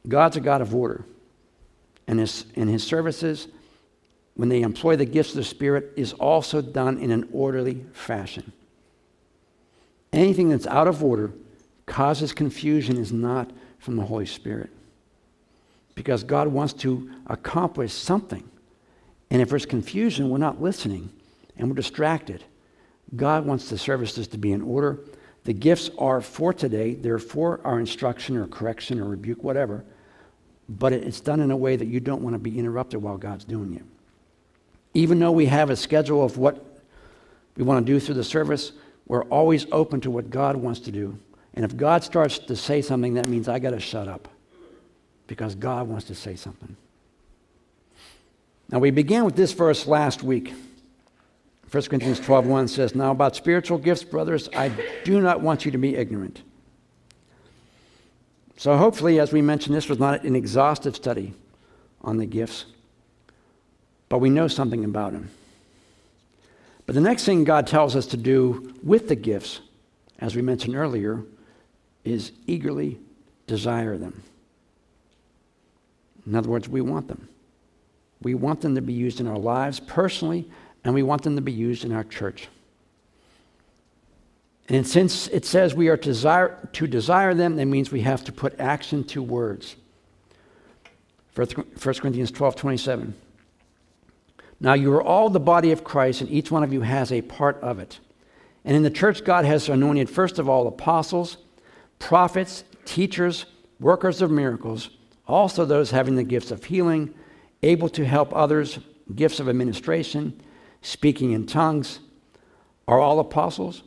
God's 0.08 0.38
a 0.38 0.42
God 0.42 0.62
of 0.62 0.76
order, 0.76 1.06
and 2.08 2.20
his, 2.20 2.46
and 2.56 2.70
his 2.70 2.84
services, 2.84 3.48
when 4.36 4.50
they 4.50 4.62
employ 4.62 4.96
the 4.96 5.06
gifts 5.06 5.32
of 5.32 5.38
the 5.38 5.44
Spirit, 5.44 5.94
is 5.96 6.14
also 6.14 6.62
done 6.62 6.98
in 6.98 7.12
an 7.12 7.28
orderly 7.32 7.86
fashion. 7.94 8.52
Anything 10.14 10.50
that's 10.50 10.68
out 10.68 10.88
of 10.88 11.04
order 11.04 11.32
causes 11.90 12.32
confusion 12.32 12.98
is 12.98 13.12
not 13.12 13.52
from 13.80 13.98
the 13.98 14.06
Holy 14.06 14.26
Spirit. 14.26 14.70
Because 15.96 16.24
God 16.24 16.48
wants 16.48 16.72
to 16.74 17.12
accomplish 17.28 17.92
something. 17.92 18.48
And 19.30 19.42
if 19.42 19.50
there's 19.50 19.66
confusion, 19.66 20.30
we're 20.30 20.38
not 20.38 20.62
listening 20.62 21.10
and 21.58 21.68
we're 21.68 21.76
distracted. 21.76 22.46
God 23.16 23.46
wants 23.46 23.70
the 23.70 23.78
services 23.78 24.28
to 24.30 24.38
be 24.38 24.54
in 24.54 24.62
order. 24.62 25.00
The 25.44 25.54
gifts 25.54 25.90
are 25.98 26.22
for 26.22 26.54
today, 26.54 26.94
they're 26.94 27.20
for 27.20 27.60
our 27.64 27.80
instruction 27.80 28.38
or 28.38 28.48
correction 28.48 29.00
or 29.00 29.06
rebuke, 29.06 29.44
whatever. 29.44 29.84
But 30.70 30.94
it's 30.94 31.20
done 31.20 31.40
in 31.40 31.50
a 31.50 31.58
way 31.58 31.76
that 31.76 31.88
you 31.88 32.00
don't 32.00 32.22
want 32.22 32.36
to 32.36 32.40
be 32.40 32.58
interrupted 32.58 33.02
while 33.02 33.18
God's 33.18 33.46
doing 33.46 33.74
it. 33.74 33.84
Even 34.94 35.20
though 35.20 35.32
we 35.32 35.48
have 35.48 35.70
a 35.70 35.76
schedule 35.76 36.24
of 36.24 36.38
what 36.38 36.84
we 37.58 37.64
want 37.64 37.86
to 37.86 37.92
do 37.92 38.00
through 38.00 38.16
the 38.16 38.24
service, 38.24 38.74
we're 39.08 39.24
always 39.26 39.66
open 39.72 40.02
to 40.02 40.12
what 40.12 40.30
God 40.30 40.56
wants 40.56 40.80
to 40.82 40.92
do 40.92 41.18
and 41.60 41.70
if 41.70 41.76
God 41.76 42.06
starts 42.06 42.40
to 42.40 42.56
say 42.56 42.82
something, 42.82 43.16
that 43.16 43.28
means 43.28 43.50
I 43.50 43.60
got 43.60 43.72
to 43.72 43.82
shut 43.82 44.08
up. 44.08 44.30
because 45.28 45.56
God 45.56 45.90
wants 45.90 46.06
to 46.06 46.16
say 46.16 46.38
something. 46.38 46.78
Now, 48.72 48.80
we 48.80 48.92
began 48.92 49.26
with 49.26 49.36
this 49.36 49.52
verse 49.52 49.86
last 49.86 50.24
week. 50.24 50.54
1 51.70 51.84
Corinthians 51.90 52.22
12:1 52.22 52.70
says, 52.70 52.96
Now 52.96 53.12
about 53.12 53.36
spiritual 53.36 53.78
gifts, 53.78 54.06
brothers, 54.06 54.48
I 54.56 54.72
do 55.04 55.20
not 55.20 55.42
want 55.42 55.66
you 55.66 55.72
to 55.72 55.78
be 55.78 55.98
ignorant. 55.98 56.44
So 58.56 58.78
hopefully, 58.78 59.20
as 59.20 59.34
we 59.34 59.42
mentioned, 59.42 59.76
this 59.76 59.90
was 59.90 60.00
not 60.00 60.24
an 60.24 60.38
exhaustive 60.38 60.96
study 60.96 61.34
on 62.02 62.16
the 62.16 62.26
gifts, 62.26 62.68
but 64.08 64.20
we 64.20 64.30
know 64.30 64.48
something 64.48 64.86
about 64.86 65.12
them. 65.12 65.30
But 66.86 66.96
the 66.96 67.02
next 67.02 67.26
thing 67.26 67.44
God 67.44 67.68
tells 67.68 67.98
us 67.98 68.06
to 68.08 68.18
do 68.18 68.74
with 68.82 69.10
the 69.10 69.18
gifts, 69.18 69.60
as 70.20 70.38
we 70.38 70.42
mentioned 70.42 70.78
earlier, 70.78 71.26
is 72.10 72.32
eagerly 72.48 73.00
desire 73.48 73.98
them. 73.98 74.24
In 76.26 76.36
other 76.36 76.50
words, 76.50 76.70
we 76.70 76.82
want 76.82 77.08
them. 77.08 77.28
We 78.22 78.36
want 78.36 78.62
them 78.62 78.76
to 78.76 78.82
be 78.82 78.94
used 78.94 79.20
in 79.20 79.28
our 79.28 79.38
lives 79.38 79.80
personally, 79.80 80.50
and 80.84 80.94
we 80.94 81.04
want 81.04 81.24
them 81.24 81.36
to 81.36 81.42
be 81.42 81.52
used 81.52 81.86
in 81.86 81.92
our 81.92 82.04
church. 82.04 82.48
And 84.68 84.86
since 84.86 85.28
it 85.30 85.46
says 85.46 85.74
we 85.74 85.88
are 85.88 85.98
to 85.98 86.04
desire, 86.04 86.70
to 86.74 86.86
desire 86.86 87.34
them, 87.34 87.56
that 87.56 87.66
means 87.66 87.92
we 87.92 88.02
have 88.02 88.24
to 88.26 88.32
put 88.32 88.60
action 88.60 89.04
to 89.06 89.24
words. 89.24 89.76
1 91.36 91.48
Corinthians 91.78 92.32
12 92.32 92.56
27. 92.56 93.14
Now 94.60 94.74
you 94.74 94.92
are 94.94 95.02
all 95.02 95.30
the 95.30 95.40
body 95.40 95.72
of 95.72 95.84
Christ, 95.84 96.22
and 96.22 96.30
each 96.30 96.52
one 96.52 96.64
of 96.64 96.74
you 96.74 96.82
has 96.82 97.12
a 97.12 97.22
part 97.22 97.58
of 97.62 97.80
it. 97.80 98.00
And 98.66 98.76
in 98.76 98.84
the 98.84 98.90
church, 98.90 99.24
God 99.24 99.46
has 99.46 99.70
anointed, 99.70 100.10
first 100.10 100.38
of 100.38 100.50
all, 100.50 100.68
apostles, 100.68 101.38
prophets, 102.00 102.64
teachers, 102.86 103.46
workers 103.80 104.22
of 104.22 104.32
miracles, 104.32 104.90
also 105.28 105.66
those 105.66 105.92
having 105.92 106.16
the 106.16 106.24
gifts 106.24 106.52
of 106.52 106.64
healing, 106.64 107.14
able 107.62 107.90
to 107.90 108.06
help 108.06 108.34
others, 108.36 108.80
gifts 109.16 109.40
of 109.40 109.48
administration, 109.48 110.42
speaking 110.82 111.32
in 111.32 111.46
tongues. 111.46 112.00
Are 112.88 113.00
all 113.00 113.20
apostles? 113.20 113.84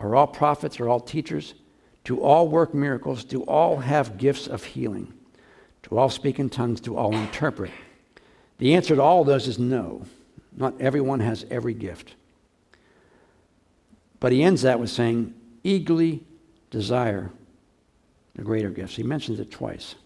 Are 0.00 0.14
all 0.14 0.26
prophets? 0.26 0.80
Are 0.80 0.88
all 0.88 1.00
teachers? 1.00 1.54
Do 2.04 2.20
all 2.20 2.48
work 2.48 2.72
miracles? 2.72 3.24
Do 3.24 3.42
all 3.42 3.78
have 3.78 4.16
gifts 4.16 4.46
of 4.46 4.64
healing? 4.64 5.12
Do 5.82 5.98
all 5.98 6.08
speak 6.08 6.38
in 6.38 6.48
tongues? 6.48 6.80
Do 6.80 6.96
all 6.96 7.14
interpret? 7.14 7.70
The 8.58 8.74
answer 8.74 8.96
to 8.96 9.02
all 9.02 9.24
those 9.24 9.48
is 9.48 9.58
no. 9.58 10.06
Not 10.56 10.80
everyone 10.80 11.20
has 11.20 11.44
every 11.50 11.74
gift. 11.74 12.14
But 14.18 14.32
he 14.32 14.42
ends 14.42 14.62
that 14.62 14.80
with 14.80 14.90
saying, 14.90 15.34
eagerly 15.62 16.24
desire 16.70 17.30
the 18.36 18.42
greater 18.42 18.70
gifts. 18.70 18.96
He 18.96 19.02
mentions 19.02 19.40
it 19.40 19.50
twice. 19.50 19.96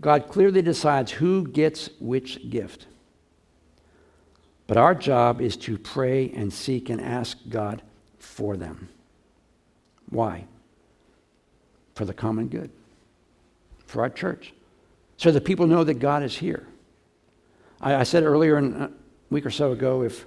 God 0.00 0.28
clearly 0.28 0.60
decides 0.62 1.10
who 1.10 1.48
gets 1.48 1.88
which 2.00 2.50
gift. 2.50 2.86
But 4.66 4.76
our 4.76 4.94
job 4.94 5.40
is 5.40 5.56
to 5.58 5.78
pray 5.78 6.30
and 6.30 6.52
seek 6.52 6.90
and 6.90 7.00
ask 7.00 7.38
God 7.48 7.82
for 8.18 8.56
them. 8.56 8.88
Why? 10.10 10.44
For 11.94 12.04
the 12.04 12.12
common 12.12 12.48
good, 12.48 12.70
for 13.86 14.02
our 14.02 14.10
church, 14.10 14.52
so 15.16 15.30
that 15.30 15.44
people 15.44 15.66
know 15.66 15.82
that 15.82 15.94
God 15.94 16.22
is 16.22 16.36
here. 16.36 16.66
I, 17.80 17.94
I 17.96 18.02
said 18.02 18.22
earlier 18.22 18.58
in 18.58 18.74
a 18.74 18.90
week 19.30 19.46
or 19.46 19.50
so 19.50 19.72
ago 19.72 20.02
if, 20.02 20.26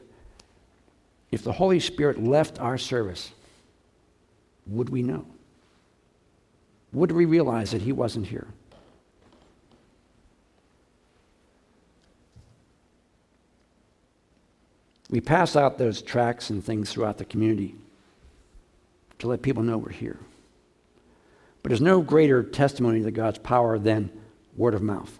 if 1.32 1.44
the 1.44 1.52
Holy 1.52 1.80
Spirit 1.80 2.24
left 2.24 2.60
our 2.60 2.78
service, 2.80 3.32
would 4.66 4.90
we 4.90 5.04
know? 5.04 5.26
Would 6.94 7.12
we 7.12 7.26
realize 7.26 7.72
that 7.72 7.82
He 7.82 7.92
wasn't 7.92 8.28
here? 8.28 8.48
We 15.10 15.22
pass 15.22 15.56
out 15.56 15.78
those 15.78 16.02
tracts 16.02 16.50
and 16.50 16.64
things 16.64 16.92
throughout 16.92 17.18
the 17.18 17.26
community 17.26 17.76
to 19.18 19.28
let 19.28 19.42
people 19.42 19.64
know 19.64 19.78
we're 19.78 19.90
here. 19.90 20.20
But 21.62 21.70
there's 21.70 21.82
no 21.82 22.02
greater 22.02 22.44
testimony 22.44 23.02
to 23.04 23.12
God's 23.12 23.40
power 23.40 23.80
than 23.80 24.12
word 24.56 24.74
of 24.74 24.82
mouth. 24.82 25.18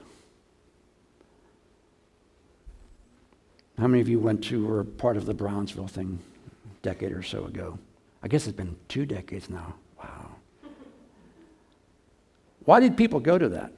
How 3.78 3.88
many 3.88 4.02
of 4.02 4.10
you 4.10 4.20
went 4.20 4.44
to 4.46 4.68
or 4.68 4.76
were 4.76 4.84
part 4.84 5.18
of 5.18 5.26
the 5.26 5.34
Brownsville 5.34 5.88
thing 5.88 6.20
a 6.66 6.84
decade 6.84 7.12
or 7.12 7.24
so 7.24 7.46
ago? 7.46 7.80
I 8.22 8.28
guess 8.28 8.46
it's 8.46 8.56
been 8.56 8.76
two 8.90 9.06
decades 9.06 9.50
now. 9.50 9.76
Why 12.70 12.80
did 12.80 12.96
people 12.96 13.20
go 13.20 13.36
to 13.36 13.50
that? 13.50 13.72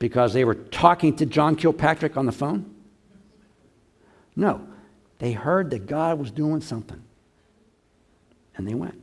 Because 0.00 0.32
they 0.32 0.44
were 0.44 0.56
talking 0.56 1.14
to 1.18 1.24
John 1.24 1.54
Kilpatrick 1.54 2.16
on 2.16 2.26
the 2.26 2.32
phone? 2.32 2.74
No, 4.34 4.66
they 5.20 5.30
heard 5.30 5.70
that 5.70 5.86
God 5.86 6.18
was 6.18 6.32
doing 6.32 6.60
something, 6.60 7.00
and 8.56 8.66
they 8.66 8.74
went. 8.74 9.00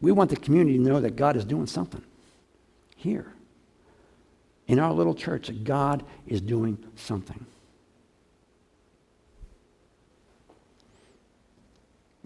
We 0.00 0.10
want 0.10 0.30
the 0.30 0.36
community 0.36 0.78
to 0.78 0.82
know 0.82 1.00
that 1.00 1.16
God 1.16 1.36
is 1.36 1.44
doing 1.44 1.66
something 1.66 2.02
here 2.96 3.30
in 4.68 4.78
our 4.78 4.94
little 4.94 5.14
church, 5.14 5.48
that 5.48 5.64
God 5.64 6.02
is 6.26 6.40
doing 6.40 6.82
something. 6.96 7.44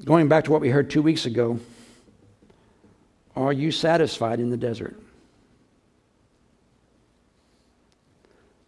Going 0.05 0.29
back 0.29 0.45
to 0.45 0.53
what 0.53 0.61
we 0.61 0.69
heard 0.69 0.88
two 0.88 1.03
weeks 1.03 1.27
ago, 1.27 1.59
are 3.44 3.53
you 3.53 3.70
satisfied 3.70 4.40
in 4.40 4.51
the 4.51 4.57
desert? 4.57 5.01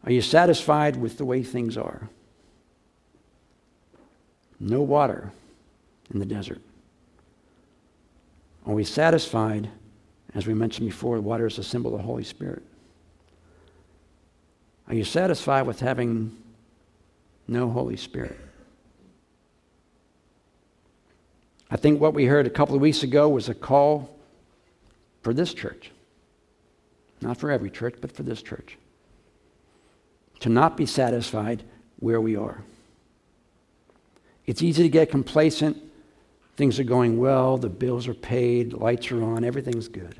Are 0.04 0.12
you 0.12 0.22
satisfied 0.22 0.96
with 0.96 1.18
the 1.18 1.24
way 1.24 1.42
things 1.42 1.76
are? 1.76 2.08
No 4.58 4.82
water 4.82 5.32
in 6.12 6.20
the 6.20 6.26
desert. 6.26 6.60
Are 8.66 8.74
we 8.74 8.84
satisfied? 8.84 9.68
As 10.34 10.46
we 10.46 10.54
mentioned 10.54 10.88
before, 10.88 11.20
water 11.20 11.46
is 11.46 11.58
a 11.58 11.64
symbol 11.64 11.92
of 11.94 12.00
the 12.00 12.06
Holy 12.06 12.24
Spirit. 12.24 12.62
Are 14.86 14.94
you 14.94 15.04
satisfied 15.04 15.62
with 15.62 15.80
having 15.80 16.36
no 17.48 17.68
Holy 17.68 17.96
Spirit? 17.96 18.38
I 21.70 21.76
think 21.76 22.00
what 22.00 22.14
we 22.14 22.26
heard 22.26 22.46
a 22.46 22.50
couple 22.50 22.74
of 22.74 22.80
weeks 22.80 23.02
ago 23.02 23.28
was 23.28 23.48
a 23.48 23.54
call 23.54 24.19
for 25.22 25.34
this 25.34 25.54
church. 25.54 25.90
Not 27.20 27.36
for 27.36 27.50
every 27.50 27.70
church, 27.70 27.96
but 28.00 28.12
for 28.12 28.22
this 28.22 28.42
church 28.42 28.76
to 30.40 30.48
not 30.48 30.76
be 30.76 30.86
satisfied 30.86 31.62
where 31.98 32.20
we 32.20 32.34
are. 32.34 32.62
It's 34.46 34.62
easy 34.62 34.82
to 34.82 34.88
get 34.88 35.10
complacent. 35.10 35.76
Things 36.56 36.80
are 36.80 36.84
going 36.84 37.18
well, 37.18 37.56
the 37.56 37.68
bills 37.68 38.08
are 38.08 38.14
paid, 38.14 38.72
lights 38.72 39.12
are 39.12 39.22
on, 39.22 39.44
everything's 39.44 39.88
good. 39.88 40.16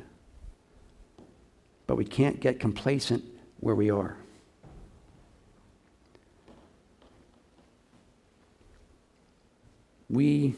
But 1.86 1.96
we 1.96 2.04
can't 2.04 2.38
get 2.38 2.60
complacent 2.60 3.24
where 3.58 3.74
we 3.74 3.90
are. 3.90 4.16
We 10.08 10.54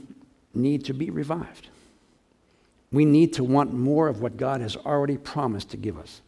need 0.55 0.85
to 0.87 0.95
be 0.95 1.11
revived. 1.11 1.69
We 2.93 3.05
need 3.07 3.33
to 3.35 3.45
want 3.45 3.73
more 3.73 4.09
of 4.09 4.21
what 4.21 4.37
God 4.37 4.61
has 4.61 4.77
already 4.77 5.17
promised 5.17 5.71
to 5.71 5.77
give 5.77 5.99
us. 5.99 6.21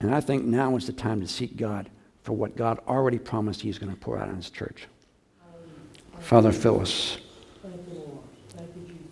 And 0.00 0.14
I 0.14 0.20
think 0.20 0.44
now 0.44 0.76
is 0.76 0.86
the 0.86 0.92
time 0.92 1.20
to 1.20 1.26
seek 1.26 1.56
God 1.56 1.90
for 2.22 2.34
what 2.34 2.56
God 2.56 2.78
already 2.86 3.18
promised 3.18 3.62
He's 3.62 3.78
going 3.78 3.92
to 3.92 3.98
pour 3.98 4.16
out 4.16 4.28
on 4.28 4.36
His 4.36 4.50
church. 4.50 4.86
Father, 6.20 6.50
us. 6.50 7.18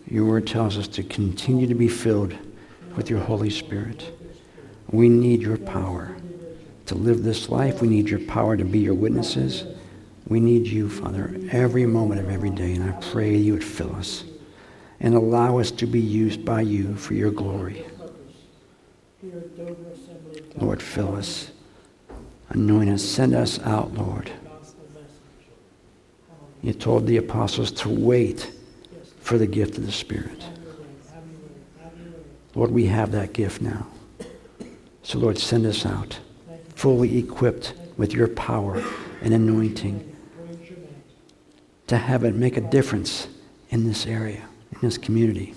Your 0.08 0.24
word 0.24 0.46
tells 0.46 0.78
us 0.78 0.86
to 0.88 1.02
continue 1.02 1.66
to 1.66 1.74
be 1.74 1.88
filled 1.88 2.34
with 2.94 3.10
your 3.10 3.18
Holy 3.18 3.50
Spirit. 3.50 4.12
We 4.90 5.08
need 5.08 5.42
your 5.42 5.56
power 5.56 6.16
to 6.86 6.94
live 6.94 7.24
this 7.24 7.48
life. 7.48 7.80
We 7.80 7.88
need 7.88 8.08
your 8.08 8.20
power 8.20 8.56
to 8.56 8.64
be 8.64 8.78
your 8.78 8.94
witnesses. 8.94 9.64
We 10.26 10.40
need 10.40 10.66
you, 10.66 10.88
Father, 10.88 11.34
every 11.50 11.86
moment 11.86 12.20
of 12.20 12.30
every 12.30 12.50
day. 12.50 12.74
And 12.74 12.90
I 12.90 12.92
pray 13.12 13.36
you 13.36 13.54
would 13.54 13.64
fill 13.64 13.94
us 13.94 14.24
and 14.98 15.14
allow 15.14 15.58
us 15.58 15.70
to 15.72 15.86
be 15.86 16.00
used 16.00 16.44
by 16.44 16.62
you 16.62 16.96
for 16.96 17.14
your 17.14 17.30
glory. 17.30 17.84
Lord, 20.56 20.82
fill 20.82 21.14
us. 21.14 21.50
Anoint 22.48 22.90
us. 22.90 23.02
Send 23.02 23.34
us 23.34 23.58
out, 23.60 23.94
Lord. 23.94 24.30
You 26.62 26.72
told 26.72 27.06
the 27.06 27.18
apostles 27.18 27.70
to 27.72 27.88
wait 27.88 28.50
for 29.20 29.38
the 29.38 29.46
gift 29.46 29.78
of 29.78 29.86
the 29.86 29.92
Spirit. 29.92 30.44
Lord, 32.54 32.70
we 32.70 32.86
have 32.86 33.12
that 33.12 33.32
gift 33.32 33.60
now. 33.60 33.86
So, 35.02 35.18
Lord, 35.18 35.38
send 35.38 35.66
us 35.66 35.86
out 35.86 36.18
fully 36.76 37.18
equipped 37.18 37.74
with 37.96 38.12
your 38.12 38.28
power 38.28 38.82
and 39.22 39.32
anointing 39.32 40.15
to 41.86 41.96
have 41.96 42.24
it 42.24 42.34
make 42.34 42.56
a 42.56 42.60
difference 42.60 43.28
in 43.70 43.86
this 43.86 44.06
area. 44.06 44.42
in 44.72 44.80
this 44.80 44.98
community. 44.98 45.54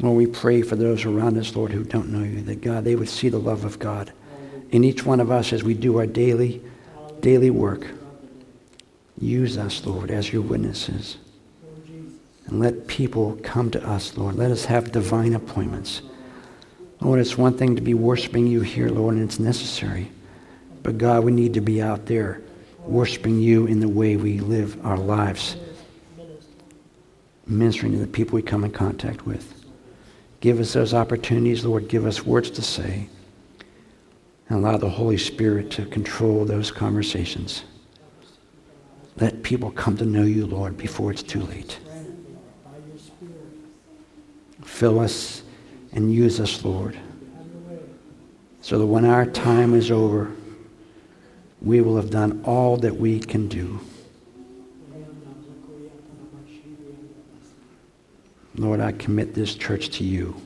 Lord, 0.00 0.16
we 0.16 0.26
pray 0.26 0.62
for 0.62 0.76
those 0.76 1.04
around 1.04 1.36
us, 1.38 1.56
Lord, 1.56 1.72
who 1.72 1.84
don't 1.84 2.10
know 2.10 2.24
you, 2.24 2.40
that 2.42 2.60
God, 2.60 2.84
they 2.84 2.94
would 2.94 3.08
see 3.08 3.28
the 3.28 3.38
love 3.38 3.64
of 3.64 3.78
God 3.78 4.12
in 4.70 4.84
each 4.84 5.04
one 5.04 5.20
of 5.20 5.30
us 5.30 5.52
as 5.52 5.64
we 5.64 5.74
do 5.74 5.98
our 5.98 6.06
daily, 6.06 6.62
daily 7.20 7.50
work. 7.50 7.88
Use 9.20 9.58
us, 9.58 9.84
Lord, 9.84 10.10
as 10.10 10.32
your 10.32 10.42
witnesses. 10.42 11.16
And 12.46 12.60
let 12.60 12.86
people 12.86 13.38
come 13.42 13.70
to 13.72 13.86
us, 13.86 14.16
Lord. 14.16 14.36
Let 14.36 14.50
us 14.50 14.66
have 14.66 14.92
divine 14.92 15.34
appointments. 15.34 16.02
Lord, 17.00 17.20
it's 17.20 17.36
one 17.36 17.56
thing 17.56 17.76
to 17.76 17.82
be 17.82 17.94
worshiping 17.94 18.46
you 18.46 18.60
here, 18.60 18.88
Lord, 18.88 19.16
and 19.16 19.24
it's 19.24 19.38
necessary. 19.38 20.10
But 20.82 20.98
God, 20.98 21.24
we 21.24 21.32
need 21.32 21.54
to 21.54 21.60
be 21.60 21.82
out 21.82 22.06
there 22.06 22.40
worshiping 22.88 23.38
you 23.38 23.66
in 23.66 23.80
the 23.80 23.88
way 23.88 24.16
we 24.16 24.40
live 24.40 24.84
our 24.84 24.96
lives, 24.96 25.56
ministering 27.46 27.92
to 27.92 27.98
the 27.98 28.06
people 28.06 28.36
we 28.36 28.42
come 28.42 28.64
in 28.64 28.70
contact 28.70 29.26
with. 29.26 29.54
Give 30.40 30.60
us 30.60 30.72
those 30.72 30.94
opportunities, 30.94 31.64
Lord. 31.64 31.88
Give 31.88 32.06
us 32.06 32.24
words 32.24 32.50
to 32.52 32.62
say. 32.62 33.08
And 34.48 34.58
allow 34.58 34.78
the 34.78 34.88
Holy 34.88 35.18
Spirit 35.18 35.70
to 35.72 35.84
control 35.86 36.44
those 36.44 36.70
conversations. 36.70 37.64
Let 39.16 39.42
people 39.42 39.70
come 39.72 39.96
to 39.96 40.06
know 40.06 40.22
you, 40.22 40.46
Lord, 40.46 40.76
before 40.76 41.10
it's 41.10 41.22
too 41.22 41.40
late. 41.40 41.78
Fill 44.64 45.00
us 45.00 45.42
and 45.92 46.12
use 46.12 46.38
us, 46.40 46.64
Lord, 46.64 46.96
so 48.60 48.78
that 48.78 48.86
when 48.86 49.04
our 49.04 49.26
time 49.26 49.74
is 49.74 49.90
over, 49.90 50.30
we 51.60 51.80
will 51.80 51.96
have 51.96 52.10
done 52.10 52.40
all 52.44 52.76
that 52.78 52.96
we 52.96 53.18
can 53.18 53.48
do. 53.48 53.80
Lord, 58.56 58.80
I 58.80 58.92
commit 58.92 59.34
this 59.34 59.54
church 59.54 59.90
to 59.98 60.04
you. 60.04 60.40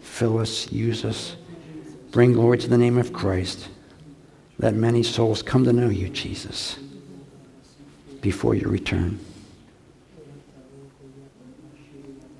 Fill 0.00 0.38
us, 0.38 0.72
use 0.72 1.04
us, 1.04 1.36
bring 2.10 2.32
glory 2.32 2.58
to 2.58 2.68
the 2.68 2.78
name 2.78 2.96
of 2.96 3.12
Christ. 3.12 3.68
Let 4.58 4.74
many 4.74 5.02
souls 5.02 5.42
come 5.42 5.64
to 5.64 5.72
know 5.72 5.90
you, 5.90 6.08
Jesus, 6.08 6.78
before 8.22 8.54
you 8.54 8.68
return. 8.68 9.20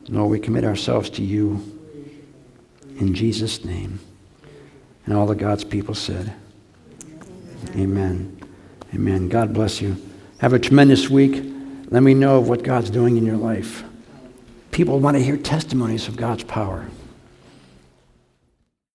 Lord, 0.09 0.30
we 0.30 0.38
commit 0.38 0.64
ourselves 0.64 1.11
to 1.11 1.22
you 1.22 1.76
in 2.99 3.12
Jesus' 3.12 3.64
name. 3.64 4.01
And 5.05 5.14
all 5.14 5.26
the 5.26 5.34
God's 5.34 5.64
people 5.64 5.94
said, 5.94 6.32
Amen. 7.74 8.36
Amen. 8.94 9.28
God 9.28 9.52
bless 9.52 9.80
you. 9.80 9.96
Have 10.38 10.52
a 10.52 10.59
tremendous 10.59 11.09
week. 11.09 11.42
Let 11.90 12.02
me 12.02 12.14
know 12.14 12.38
of 12.38 12.48
what 12.48 12.62
God's 12.62 12.90
doing 12.90 13.16
in 13.16 13.24
your 13.24 13.36
life. 13.36 13.84
People 14.70 15.00
want 15.00 15.16
to 15.16 15.22
hear 15.22 15.36
testimonies 15.36 16.09
of 16.09 16.16
God's 16.16 16.44
power. 16.44 16.86